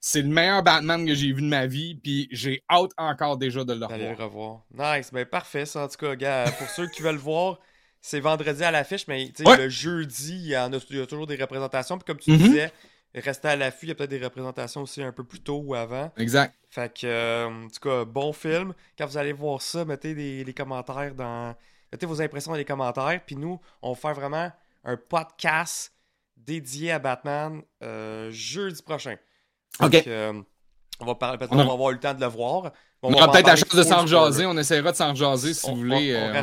C'est 0.00 0.22
le 0.22 0.28
meilleur 0.28 0.62
Batman 0.62 1.04
que 1.04 1.14
j'ai 1.14 1.32
vu 1.32 1.42
de 1.42 1.48
ma 1.48 1.66
vie, 1.66 1.96
puis 1.96 2.28
j'ai 2.30 2.62
hâte 2.70 2.92
encore 2.96 3.36
déjà 3.36 3.64
de 3.64 3.72
le 3.72 3.84
revoir. 3.84 4.18
revoir. 4.18 4.60
Nice, 4.72 5.10
ben 5.12 5.26
parfait 5.26 5.66
ça, 5.66 5.84
en 5.84 5.88
tout 5.88 5.96
cas, 5.96 6.14
gars. 6.14 6.44
Pour 6.56 6.68
ceux 6.68 6.88
qui 6.88 7.02
veulent 7.02 7.16
voir, 7.16 7.58
c'est 8.00 8.20
vendredi 8.20 8.62
à 8.64 8.70
l'affiche, 8.70 9.06
mais 9.08 9.32
le 9.38 9.68
jeudi, 9.68 10.34
il 10.34 10.48
y, 10.48 10.56
en 10.56 10.72
a, 10.72 10.80
toujours 10.80 11.26
des 11.26 11.36
représentations. 11.36 11.98
Puis 11.98 12.04
comme 12.04 12.18
tu 12.18 12.30
mm-hmm. 12.30 12.36
disais, 12.36 12.72
rester 13.14 13.48
à 13.48 13.56
l'affût, 13.56 13.86
il 13.86 13.88
y 13.90 13.92
a 13.92 13.94
peut-être 13.94 14.10
des 14.10 14.22
représentations 14.22 14.82
aussi 14.82 15.02
un 15.02 15.12
peu 15.12 15.24
plus 15.24 15.40
tôt 15.40 15.62
ou 15.64 15.74
avant. 15.74 16.12
Exact. 16.16 16.54
Fait 16.70 16.92
que, 16.92 17.06
euh, 17.06 17.46
en 17.46 17.68
tout 17.68 17.80
cas, 17.80 18.04
bon 18.04 18.32
film. 18.32 18.74
Quand 18.96 19.06
vous 19.06 19.18
allez 19.18 19.32
voir 19.32 19.62
ça, 19.62 19.84
mettez 19.84 20.14
des, 20.14 20.54
commentaires 20.54 21.14
dans. 21.14 21.54
Mettez 21.92 22.06
vos 22.06 22.20
impressions 22.20 22.52
dans 22.52 22.58
les 22.58 22.64
commentaires. 22.64 23.20
Puis 23.24 23.36
nous, 23.36 23.60
on 23.82 23.92
va 23.92 23.98
faire 23.98 24.14
vraiment 24.14 24.52
un 24.84 24.96
podcast 24.96 25.92
dédié 26.36 26.92
à 26.92 26.98
Batman 26.98 27.62
euh, 27.82 28.30
jeudi 28.30 28.82
prochain. 28.82 29.16
OK. 29.80 30.06
Euh, 30.06 30.40
on 31.00 31.06
va 31.06 31.14
parler, 31.14 31.38
peut-être 31.38 31.52
on 31.52 31.64
va 31.64 31.72
avoir 31.72 31.90
eu 31.90 31.94
le 31.94 32.00
temps 32.00 32.14
de 32.14 32.20
le 32.20 32.26
voir. 32.26 32.72
On, 33.02 33.12
aura 33.12 33.30
peut-être 33.30 33.46
la 33.46 33.56
chance 33.56 33.74
de 33.74 33.82
s'en 33.82 34.06
jaser. 34.06 34.46
On 34.46 34.56
essaiera 34.56 34.90
de 34.90 34.96
s'en 34.96 35.14
jaser 35.14 35.54
si 35.54 35.70
vous 35.70 35.76
voulez. 35.76 36.16
On, 36.16 36.34
euh, 36.34 36.42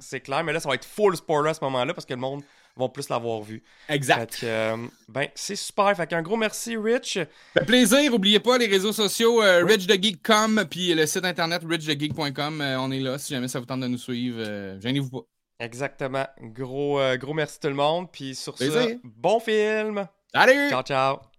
c'est 0.00 0.20
clair, 0.20 0.42
mais 0.42 0.52
là, 0.52 0.60
ça 0.60 0.68
va 0.68 0.74
être 0.74 0.84
full 0.84 1.16
spoiler 1.16 1.50
à 1.50 1.54
ce 1.54 1.62
moment-là 1.62 1.94
parce 1.94 2.04
que 2.04 2.14
le 2.14 2.20
monde 2.20 2.42
va 2.76 2.88
plus 2.88 3.08
l'avoir 3.08 3.42
vu. 3.42 3.62
Exact. 3.88 4.40
Euh, 4.42 4.76
ben, 5.08 5.28
c'est 5.34 5.56
super. 5.56 5.96
Fait 5.96 6.06
qu'un 6.06 6.22
gros 6.22 6.36
merci, 6.36 6.76
Rich. 6.76 7.18
Fait 7.54 7.64
plaisir. 7.64 8.10
N'oubliez 8.10 8.40
pas 8.40 8.58
les 8.58 8.66
réseaux 8.66 8.92
sociaux 8.92 9.42
euh, 9.42 9.64
RichTheGeek.com 9.64 10.64
puis 10.68 10.94
le 10.94 11.06
site 11.06 11.24
internet 11.24 11.62
richthegeek.com. 11.68 12.60
on 12.60 12.90
est 12.90 13.00
là 13.00 13.18
si 13.18 13.32
jamais 13.32 13.48
ça 13.48 13.60
vous 13.60 13.66
tente 13.66 13.80
de 13.80 13.88
nous 13.88 13.98
suivre. 13.98 14.78
Gênez-vous 14.80 15.10
pas. 15.10 15.26
Exactement. 15.60 16.26
Gros, 16.40 17.00
gros 17.16 17.34
merci 17.34 17.60
tout 17.60 17.68
le 17.68 17.74
monde. 17.74 18.10
Puis 18.10 18.34
sur 18.34 18.58
ce, 18.58 18.98
bon 19.04 19.38
film. 19.38 20.06
Salut! 20.34 20.70
Ciao, 20.70 20.82
ciao. 20.82 21.37